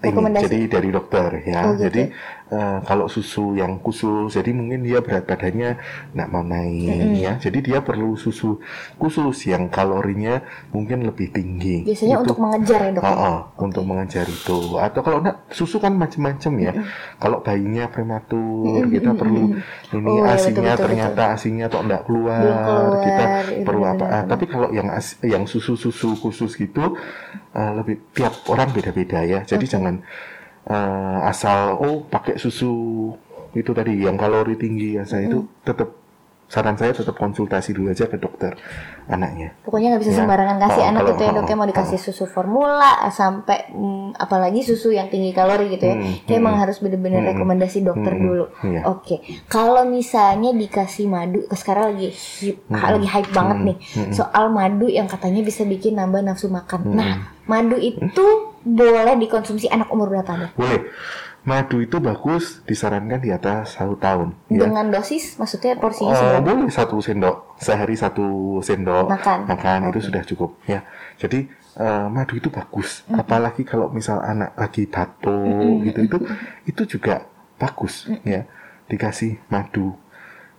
ini, 0.00 0.12
Rekomendasi. 0.12 0.44
jadi 0.46 0.58
dari 0.70 0.88
dokter 0.88 1.28
ya. 1.42 1.60
Oh, 1.66 1.72
gitu. 1.74 1.88
Jadi 1.88 2.02
eh, 2.46 2.78
kalau 2.82 3.06
susu 3.06 3.54
yang 3.54 3.82
khusus, 3.82 4.30
jadi 4.30 4.50
mungkin 4.54 4.86
dia 4.86 5.02
berat 5.02 5.26
badannya 5.26 5.76
nggak 6.14 6.28
mau 6.30 6.42
naik 6.42 7.18
ya. 7.18 7.32
Jadi 7.36 7.58
dia 7.60 7.78
perlu 7.80 8.14
susu 8.14 8.62
khusus 8.96 9.50
yang 9.50 9.66
kalorinya 9.66 10.40
mungkin 10.70 11.02
lebih 11.02 11.34
tinggi. 11.34 11.82
Biasanya 11.82 12.16
Itu- 12.18 12.22
untuk 12.22 12.38
mengejar 12.38 12.80
ya 12.80 12.90
dok. 12.94 13.02
Oh, 13.02 13.16
oh, 13.18 13.38
untuk 13.60 13.84
mengejar 13.84 14.26
itu. 14.26 14.58
Atau 14.78 15.00
kalau 15.02 15.18
enggak 15.20 15.42
susu 15.50 15.82
kan 15.82 15.92
macam-macam 15.92 16.52
ya. 16.62 16.72
Kalau 17.18 17.42
bayinya 17.42 17.90
prematur, 17.90 18.86
kita 18.86 19.10
perlu 19.12 19.58
ini 19.90 20.06
Oh, 20.06 20.22
iya, 20.22 20.38
asinya 20.38 20.54
betul, 20.54 20.70
betul, 20.70 20.84
ternyata 20.86 21.22
asinya 21.34 21.64
atau 21.66 21.80
enggak 21.82 22.02
keluar, 22.06 22.40
keluar, 22.42 22.90
kita 23.02 23.24
iya, 23.26 23.64
perlu 23.66 23.82
apa? 23.84 24.04
Ah, 24.06 24.24
tapi 24.24 24.44
kalau 24.46 24.68
yang 24.70 24.88
as- 24.88 25.18
yang 25.26 25.44
susu-susu 25.44 26.14
khusus 26.16 26.54
gitu 26.54 26.94
eh, 27.52 27.72
lebih 27.74 28.12
tiap 28.12 28.46
orang 28.46 28.70
beda-beda 28.70 29.24
ya. 29.24 29.40
Jadi 29.42 29.64
jangan 29.66 29.98
eh, 30.66 31.18
asal 31.24 31.76
oh 31.76 32.02
pakai 32.04 32.36
susu 32.36 33.12
itu 33.52 33.70
tadi 33.70 33.96
yang 33.98 34.14
kalori 34.14 34.54
tinggi 34.54 34.94
ya 34.94 35.02
saya 35.02 35.26
itu 35.26 35.48
tetap 35.62 35.88
saran 36.46 36.78
saya 36.78 36.94
tetap 36.94 37.18
konsultasi 37.18 37.74
dulu 37.74 37.90
aja 37.90 38.06
ke 38.06 38.14
dokter 38.16 38.54
anaknya. 39.04 39.50
Pokoknya 39.66 39.90
nggak 39.90 40.02
bisa 40.02 40.12
Ya. 40.14 40.18
sembarangan 40.22 40.58
kasih 40.60 40.78
Oh, 40.78 40.86
anak 40.86 41.00
kalau- 41.00 41.10
gitu 41.10 41.20
ya 41.20 41.30
dok 41.32 41.42
oh, 41.42 41.48
ya 41.48 41.56
mau 41.56 41.66
dikasih 41.66 41.98
susu 41.98 42.24
formula 42.24 42.86
sampai 43.10 43.58
mm, 43.68 44.14
apalagi 44.14 44.62
susu 44.62 44.90
yang 44.90 45.10
tinggi 45.10 45.34
kalori 45.34 45.66
gitu 45.68 45.90
ya. 45.90 45.98
Hmm, 45.98 46.22
Kayak 46.22 46.38
emang 46.38 46.54
harus 46.56 46.78
bener-bener 46.78 47.18
rekomendasi 47.26 47.82
dokter 47.82 48.12
hmm, 48.12 48.22
dulu. 48.22 48.44
iya. 48.62 48.80
Oke, 48.84 49.18
kalau 49.48 49.82
misalnya 49.84 50.54
dikasih 50.54 51.06
madu, 51.06 51.42
sekarang 51.50 51.84
lagi 51.92 52.14
hip, 52.14 52.62
Hmm, 52.64 52.78
lagi 52.94 53.08
hype 53.08 53.30
banget 53.32 53.58
nih 53.64 53.76
soal 54.12 54.46
madu 54.48 54.86
yang 54.86 55.06
katanya 55.06 55.42
bisa 55.42 55.62
bikin 55.62 55.98
nambah 55.98 56.22
nafsu 56.22 56.46
makan. 56.46 56.80
Hmm. 56.84 56.94
Nah, 56.94 57.10
madu 57.42 57.74
itu 57.74 58.54
boleh 58.66 59.14
dikonsumsi 59.16 59.70
anak 59.70 59.86
umur 59.88 60.10
berapa 60.10 60.26
dok? 60.26 60.50
Boleh. 60.58 60.90
Madu 61.46 61.78
itu 61.78 62.02
bagus 62.02 62.58
disarankan 62.66 63.22
di 63.22 63.30
atas 63.30 63.78
satu 63.78 63.94
tahun. 63.94 64.34
Ya. 64.50 64.66
Dengan 64.66 64.90
dosis, 64.90 65.38
maksudnya 65.38 65.78
porsinya 65.78 66.10
Eh, 66.10 66.18
seberapa? 66.18 66.42
boleh 66.42 66.74
satu 66.74 66.98
sendok 66.98 67.36
sehari 67.62 67.94
satu 67.94 68.26
sendok 68.58 69.06
Makan. 69.06 69.94
itu 69.94 70.10
sudah 70.10 70.26
cukup 70.26 70.58
ya. 70.66 70.82
Jadi 71.14 71.46
eh, 71.78 72.06
madu 72.10 72.34
itu 72.34 72.50
bagus. 72.50 73.06
Apalagi 73.06 73.62
kalau 73.62 73.94
misal 73.94 74.18
anak 74.18 74.58
lagi 74.58 74.90
batuk 74.90 75.86
gitu 75.86 76.00
itu 76.02 76.18
itu 76.66 76.82
juga 76.98 77.30
bagus 77.62 78.10
ya. 78.26 78.42
Dikasih 78.90 79.38
madu 79.46 79.94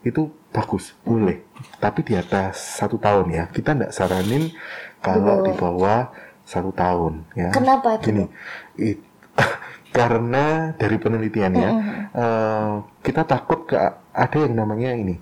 itu 0.08 0.32
bagus 0.56 0.96
boleh. 1.04 1.44
Tapi 1.84 2.00
di 2.00 2.16
atas 2.16 2.80
satu 2.80 2.96
tahun 2.96 3.28
ya. 3.28 3.44
Kita 3.52 3.76
tidak 3.76 3.92
saranin 3.92 4.56
kalau 5.04 5.44
di 5.44 5.52
bawah 5.52 6.16
satu 6.48 6.72
tahun 6.72 7.28
ya. 7.36 7.52
Kenapa 7.52 8.00
itu? 8.00 8.08
Gini, 8.08 8.24
it- 8.80 9.04
karena 9.98 10.72
dari 10.74 10.96
penelitiannya 10.96 11.70
eh, 12.16 12.74
kita 13.04 13.22
takut 13.24 13.68
ke 13.68 13.76
ada 14.16 14.38
yang 14.40 14.56
namanya 14.56 14.96
ini 14.96 15.16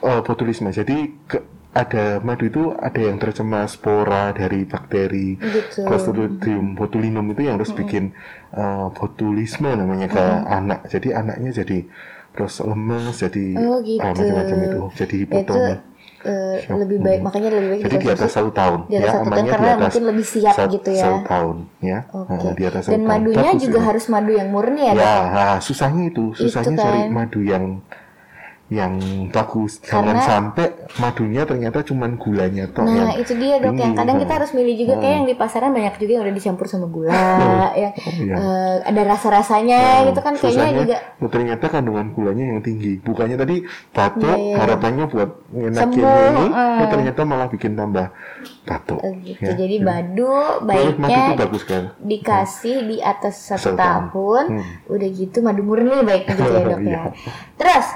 eh, 0.00 0.20
botulisme. 0.24 0.72
Jadi 0.72 0.96
ke- 1.28 1.44
ada 1.70 2.18
madu 2.18 2.50
itu 2.50 2.74
ada 2.74 2.98
yang 2.98 3.14
tercemar 3.14 3.70
spora 3.70 4.34
dari 4.34 4.66
bakteri 4.66 5.38
Gitu. 5.38 5.86
Clostridium 5.86 6.74
botulinum 6.74 7.30
itu 7.30 7.46
yang 7.46 7.62
harus 7.62 7.70
bikin 7.70 8.10
eh, 8.50 8.86
botulisme 8.90 9.70
namanya 9.70 10.08
ke 10.08 10.24
anak. 10.50 10.88
Jadi 10.88 11.14
anaknya 11.14 11.54
jadi 11.54 11.86
terus 12.30 12.58
lemes, 12.58 13.18
jadi 13.18 13.46
Oh, 13.58 13.78
gitu. 13.82 13.98
eh, 14.00 14.12
macam-macam 14.14 14.58
itu, 14.64 14.80
jadi 14.96 15.16
itu 15.26 15.58
eh, 16.20 16.56
lebih 16.68 16.98
baik, 17.00 17.20
makanya 17.24 17.48
lebih 17.56 17.68
baik 17.72 17.80
Jadi 17.88 17.96
di 17.96 18.08
atas 18.12 18.30
satu 18.36 18.50
tahun, 18.52 18.78
di 18.86 18.94
atas 18.96 19.06
ya, 19.08 19.12
satu 19.16 19.28
tahun 19.30 19.46
karena 19.48 19.68
atas 19.72 19.80
mungkin 19.80 20.04
lebih 20.12 20.26
siap 20.28 20.54
sat- 20.56 20.70
gitu 20.70 20.90
ya. 20.92 21.04
Satu 21.04 21.20
tahun, 21.24 21.56
ya. 21.80 21.98
Oke. 22.12 22.28
Nah, 22.36 22.52
di 22.52 22.64
atas 22.68 22.80
satu 22.84 22.92
Dan 22.92 23.02
madunya 23.08 23.50
juga 23.56 23.78
harus 23.80 24.04
madu 24.12 24.32
yang 24.36 24.48
murni 24.52 24.82
ya, 24.84 24.92
Ya, 24.92 25.14
nah, 25.32 25.56
susahnya 25.64 26.02
itu, 26.12 26.24
susahnya 26.36 26.76
Itu 26.76 26.82
cari 26.84 27.00
kan. 27.06 27.08
madu 27.12 27.40
yang 27.40 27.64
yang 28.70 29.02
bagus. 29.28 29.82
Jangan 29.82 30.14
Karena- 30.14 30.22
sampai 30.22 30.66
madunya 30.96 31.42
ternyata 31.42 31.82
cuman 31.82 32.14
gulanya 32.14 32.64
toh 32.66 32.82
Nah, 32.82 33.10
yang 33.10 33.10
itu 33.18 33.34
dia 33.34 33.58
dok 33.58 33.74
yang 33.74 33.92
kadang 33.92 34.16
kita 34.16 34.26
Nah, 34.26 34.36
harus 34.38 34.50
milih 34.52 34.74
juga 34.76 34.94
kayak 34.96 35.14
yang 35.16 35.26
di 35.26 35.34
pasaran 35.34 35.70
banyak 35.70 35.94
juga 35.96 36.12
yang 36.12 36.22
udah 36.22 36.34
dicampur 36.34 36.66
sama 36.66 36.86
gula, 36.86 37.10
yang 37.74 37.92
iya. 38.16 38.34
eh, 38.36 38.76
ada 38.86 39.02
rasa-rasanya 39.04 39.80
gitu 40.06 40.20
kan 40.20 40.34
kayaknya 40.34 40.70
juga 40.76 40.96
oh, 41.18 41.26
ternyata 41.26 41.64
kandungan 41.66 42.06
gulanya 42.10 42.44
yang 42.48 42.60
tinggi. 42.60 42.98
Bukannya 43.00 43.34
tadi 43.36 43.56
batuk, 43.90 44.30
Iya, 44.30 44.38
iya. 44.38 44.56
harapannya 44.56 45.04
buat 45.08 45.30
ngenakin 45.50 45.82
Sembuh, 45.98 46.30
ini, 46.30 46.46
oh, 46.78 46.86
ternyata 46.88 47.20
malah 47.24 47.48
bikin 47.48 47.74
tambah 47.74 48.06
batuk. 48.62 48.98
eh, 49.02 49.14
gitu. 49.26 49.42
ya. 49.42 49.54
Jadi 49.56 49.76
madu 49.82 50.30
Boleh, 50.62 50.62
madu 50.62 50.86
itu 50.86 51.02
baiknya 51.02 51.34
bagus 51.36 51.62
kan. 51.64 51.82
dikasih 51.98 52.76
di 52.86 52.96
atas 53.02 53.34
satu 53.46 53.74
tahun, 53.74 54.44
Hmm. 54.48 54.64
udah 54.86 55.08
gitu 55.10 55.38
madu 55.40 55.62
murni 55.62 55.90
baik 56.00 56.22
gitu 56.28 56.42
ya 56.44 56.60
dok 56.68 56.78
ya. 56.78 56.86
Iya. 56.86 57.02
Terus 57.56 57.86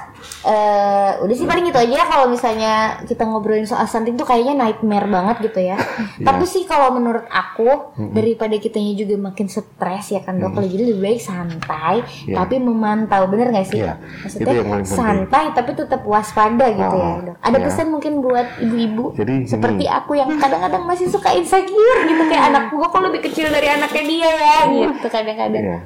eh 0.41 1.11
udah 1.17 1.33
sih 1.33 1.43
paling 1.43 1.65
gitu 1.65 1.79
aja 1.79 2.05
kalau 2.05 2.25
misalnya 2.27 2.73
kita 3.01 3.23
ngobrolin 3.23 3.65
soal 3.65 3.83
stunting 3.83 4.13
tuh 4.13 4.23
kayaknya 4.23 4.53
nightmare 4.55 5.05
banget 5.05 5.37
gitu 5.43 5.59
ya. 5.63 5.77
Iya. 6.15 6.23
Tapi 6.23 6.45
sih 6.45 6.63
kalau 6.63 6.93
menurut 6.93 7.25
aku 7.25 7.91
daripada 8.09 8.55
kitanya 8.55 8.93
juga 8.93 9.15
makin 9.17 9.47
stres 9.47 10.05
ya 10.09 10.21
kan 10.21 10.37
dok, 10.37 10.55
jadi 10.55 10.83
lebih 10.85 11.01
baik 11.01 11.19
santai 11.19 12.05
Iya. 12.23 12.35
tapi 12.37 12.55
memantau 12.57 13.25
bener 13.25 13.49
gak 13.49 13.67
sih? 13.67 13.81
Iya, 13.81 13.99
Maksudnya 14.21 14.43
itu 14.43 14.51
yang 14.53 14.67
paling 14.69 14.85
penting. 14.85 14.95
santai 14.95 15.45
tapi 15.51 15.69
tetap 15.73 16.01
waspada 16.03 16.65
gitu 16.69 16.95
ya 16.95 17.09
Ah, 17.09 17.19
dok. 17.21 17.35
Ada 17.41 17.57
iya. 17.57 17.65
pesan 17.65 17.87
mungkin 17.89 18.13
buat 18.19 18.47
ibu-ibu 18.59 19.05
seperti 19.45 19.85
aku 19.85 20.11
yang 20.13 20.29
kadang-kadang 20.35 20.83
masih 20.83 21.07
suka 21.07 21.29
insecure 21.31 21.99
gitu 22.05 22.23
kayak 22.25 22.45
anak 22.49 22.63
gua 22.69 22.87
kok 22.87 23.01
lebih 23.01 23.21
kecil 23.23 23.49
dari 23.49 23.67
anaknya 23.67 24.03
dia 24.03 24.29
ya 24.31 24.57
gitu 24.69 25.07
kadang-kadang. 25.09 25.63
Iya. 25.63 25.79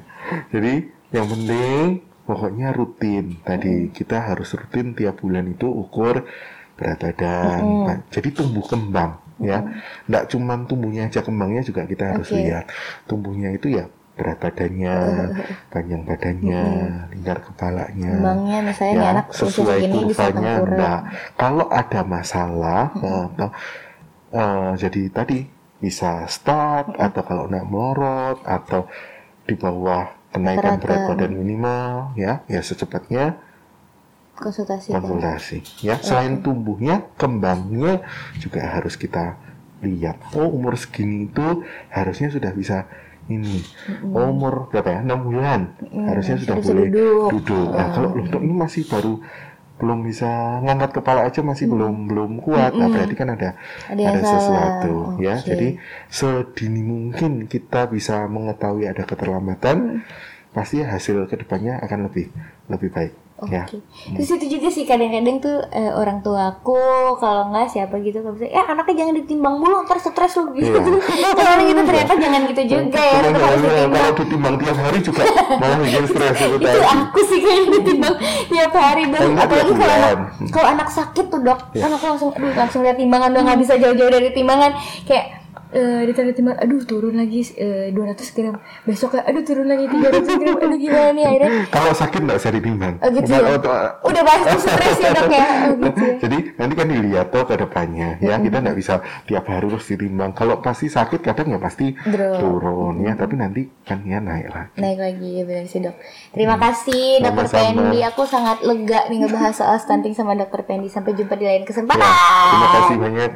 Jadi 0.51 0.73
yang 1.09 1.25
penting 1.25 1.85
pokoknya 2.29 2.69
rutin. 2.77 3.41
Tadi 3.41 3.89
kita 3.89 4.29
harus 4.29 4.53
rutin 4.53 4.93
tiap 4.93 5.17
bulan 5.25 5.49
itu 5.49 5.65
ukur 5.65 6.29
berat 6.77 7.01
badan. 7.01 7.61
Nah, 7.89 7.97
jadi 8.13 8.29
tumbuh 8.29 8.61
kembang 8.69 9.17
ya. 9.41 9.65
Nggak 10.05 10.29
cuman 10.29 10.69
tumbuhnya 10.69 11.09
aja 11.09 11.25
kembangnya 11.25 11.65
juga 11.65 11.89
kita 11.89 12.13
harus 12.13 12.29
Oke. 12.29 12.37
lihat. 12.37 12.69
Tumbuhnya 13.09 13.49
itu 13.57 13.73
ya 13.73 13.89
berat 14.13 14.37
badannya, 14.37 14.95
panjang 15.73 16.03
badannya, 16.05 16.63
lingkar 17.15 17.39
kepalanya. 17.39 18.13
Kembangnya 18.19 18.57
misalnya 18.61 18.93
nih 18.93 19.01
ya, 19.01 19.09
anak 19.15 19.27
sesuai 19.33 19.79
kurvanya 19.89 20.53
enggak. 20.61 21.01
Kalau 21.33 21.65
ada 21.71 22.01
masalah 22.05 22.93
atau 22.93 23.49
eh, 24.29 24.71
jadi 24.77 25.01
tadi 25.09 25.39
bisa 25.79 26.27
start 26.27 26.99
atau 26.99 27.21
kalau 27.23 27.43
enggak 27.47 27.65
melorot 27.65 28.37
atau 28.43 28.85
di 29.47 29.55
bawah 29.57 30.18
kenaikan 30.29 30.77
Rata-rata. 30.77 30.81
berat 30.81 30.99
badan 31.13 31.31
minimal 31.37 32.13
ya 32.15 32.41
ya 32.45 32.61
secepatnya. 32.61 33.37
Konsultasi 34.39 34.95
kan. 34.95 35.03
konsultasi 35.03 35.57
ya. 35.83 35.99
Selain 35.99 36.39
tumbuhnya 36.39 37.03
kembangnya 37.19 38.07
juga 38.39 38.63
harus 38.63 38.95
kita 38.95 39.35
lihat. 39.83 40.15
Oh 40.35 40.47
umur 40.47 40.79
segini 40.79 41.27
itu 41.27 41.63
harusnya 41.91 42.31
sudah 42.31 42.55
bisa 42.55 42.87
ini. 43.27 43.61
Umur 44.03 44.71
berapa 44.71 44.89
ya? 44.95 44.99
Enam 45.03 45.27
bulan. 45.27 45.75
Harusnya 45.91 46.39
sudah 46.39 46.55
harusnya 46.55 46.71
boleh 46.71 46.87
duduk. 46.87 47.29
duduk. 47.35 47.67
Nah 47.75 47.87
kalau 47.91 48.09
untuk 48.15 48.39
ini 48.41 48.53
masih 48.55 48.83
baru 48.87 49.19
belum 49.79 50.03
bisa 50.03 50.59
ngangkat 50.59 50.99
kepala 50.99 51.23
aja 51.23 51.39
masih 51.39 51.71
belum 51.71 52.11
belum 52.11 52.31
kuat. 52.43 52.75
Nah 52.75 52.91
berarti 52.91 53.15
kan 53.15 53.31
ada 53.31 53.55
Ada 53.87 54.01
ada 54.11 54.21
sesuatu 54.21 54.93
ya. 55.23 55.39
Oke. 55.39 55.47
Jadi 55.47 55.67
sedini 56.11 56.83
mungkin 56.83 57.47
kita 57.47 57.87
bisa 57.87 58.27
mengetahui 58.27 58.91
ada 58.91 59.07
keterlambatan, 59.07 60.03
pasti 60.51 60.83
hasil 60.83 61.31
ke 61.31 61.39
depannya 61.39 61.79
akan 61.79 62.11
lebih 62.11 62.27
lebih 62.67 62.91
baik. 62.91 63.28
Oke. 63.39 63.55
Ya. 63.55 63.63
Terus 64.11 64.29
itu 64.33 64.45
juga 64.51 64.67
sih 64.67 64.83
kadang-kadang 64.83 65.39
tuh 65.39 65.63
eh, 65.69 65.89
orang 65.89 66.19
tua 66.19 66.51
aku 66.51 66.75
kalau 67.15 67.47
nggak 67.49 67.67
siapa 67.67 67.95
gitu 67.99 68.19
kalau 68.19 68.33
misalnya, 68.33 68.53
ya 68.53 68.63
anaknya 68.65 68.95
jangan 68.97 69.13
ditimbang 69.15 69.55
mulu 69.55 69.75
ntar 69.81 69.97
stres 69.97 70.35
lu 70.35 70.51
gitu. 70.53 70.75
Iya. 70.75 71.29
Kalau 71.39 71.63
gitu 71.63 71.81
ternyata 71.81 72.13
jangan 72.15 72.41
gitu 72.45 72.61
juga 72.65 72.99
ya, 72.99 73.19
tetap 73.21 73.39
harus 73.39 73.61
kalau- 73.63 73.63
ditimbang. 73.63 73.91
kalau 73.95 74.11
ditimbang 74.13 74.55
tiap 74.57 74.77
hari 74.77 74.99
juga 74.99 75.21
malah 75.61 75.77
bikin 75.79 76.03
stres 76.05 76.35
itu 76.37 76.45
itu 76.49 76.57
tadi. 76.61 76.79
aku 76.83 77.19
sih 77.23 77.39
kayaknya 77.39 77.67
ditimbang 77.73 78.15
tiap 78.45 78.73
hari 78.73 79.01
Enggak, 79.01 79.21
apalagi 79.39 79.71
kalau 79.73 79.95
anak 79.95 80.17
kalau 80.49 80.67
anak 80.69 80.87
sakit 80.89 81.25
tuh 81.27 81.39
dok 81.39 81.59
Iya. 81.71 81.81
kan 81.81 81.91
aku 81.93 82.05
langsung 82.07 82.29
aduh 82.31 82.51
langsung 82.53 82.81
lihat 82.81 82.95
timbangan 82.95 83.29
udah 83.31 83.43
nggak 83.45 83.59
bisa 83.59 83.73
jauh-jauh 83.75 84.11
dari 84.11 84.29
timbangan 84.29 84.71
kayak 85.03 85.38
eh 85.69 86.01
ditaruh 86.03 86.33
timbangan 86.33 86.59
aduh 86.59 86.81
turun 86.81 87.13
lagi 87.13 87.45
eh, 87.53 87.93
200 87.93 88.17
gram 88.33 88.57
besok 88.83 89.15
aduh 89.15 89.43
turun 89.43 89.65
lagi 89.65 89.85
300 89.85 90.41
gram 90.41 90.55
aduh 90.57 90.77
gimana 90.77 91.09
nih 91.11 91.25
akhirnya 91.25 91.49
Kalau 91.69 91.93
sakit 91.93 92.19
nggak 92.25 92.37
usah 92.37 92.51
ditimbang. 92.51 92.93
Oh, 92.99 93.09
gitu 93.11 93.29
ya? 93.29 93.41
oh, 93.53 94.09
udah 94.09 94.23
pasti 94.23 94.55
stres 94.65 94.97
ya 94.97 95.09
dok 95.13 95.29
ya 95.29 95.45
oh, 95.45 95.73
gitu 95.77 96.01
ya 96.01 96.13
Jadi 96.19 96.37
nanti 96.57 96.73
kan 96.73 96.87
dilihat 96.87 97.27
tuh 97.29 97.43
ke 97.43 97.55
depannya 97.55 98.17
ya 98.17 98.35
kita 98.37 98.57
nggak 98.59 98.73
bisa 98.73 98.93
tiap 99.25 99.45
hari 99.45 99.67
terus 99.67 99.85
ditimbang. 99.85 100.31
Kalau 100.33 100.57
pasti 100.59 100.89
sakit 100.89 101.21
kadang 101.21 101.53
ya 101.53 101.59
pasti 101.59 101.93
Drop. 101.93 102.39
turun 102.39 102.95
ya, 102.99 103.13
tapi 103.13 103.33
nanti 103.35 103.61
kan 103.83 104.01
ya 104.01 104.17
naik 104.17 104.49
lagi. 104.49 104.73
naik 104.75 104.97
lagi 104.97 105.29
ya 105.31 105.43
benar 105.43 105.65
sih 105.65 105.79
dok 105.79 105.95
terima 106.31 106.55
kasih 106.55 107.21
dokter 107.21 107.45
Hmm. 107.49 107.75
Pendi 107.75 107.99
aku 108.01 108.23
sangat 108.23 108.61
lega 108.61 109.05
nih 109.05 109.21
ngebahas 109.21 109.53
soal 109.53 109.77
stunting 109.77 110.13
sama 110.13 110.33
dokter 110.33 110.63
Pendi 110.63 110.87
sampai 110.87 111.11
jumpa 111.11 111.33
di 111.33 111.45
lain 111.45 111.61
kesempatan 111.61 111.99
Ya, 111.99 112.13
terima 112.49 112.67
kasih 112.71 112.95
banyak. 112.97 113.31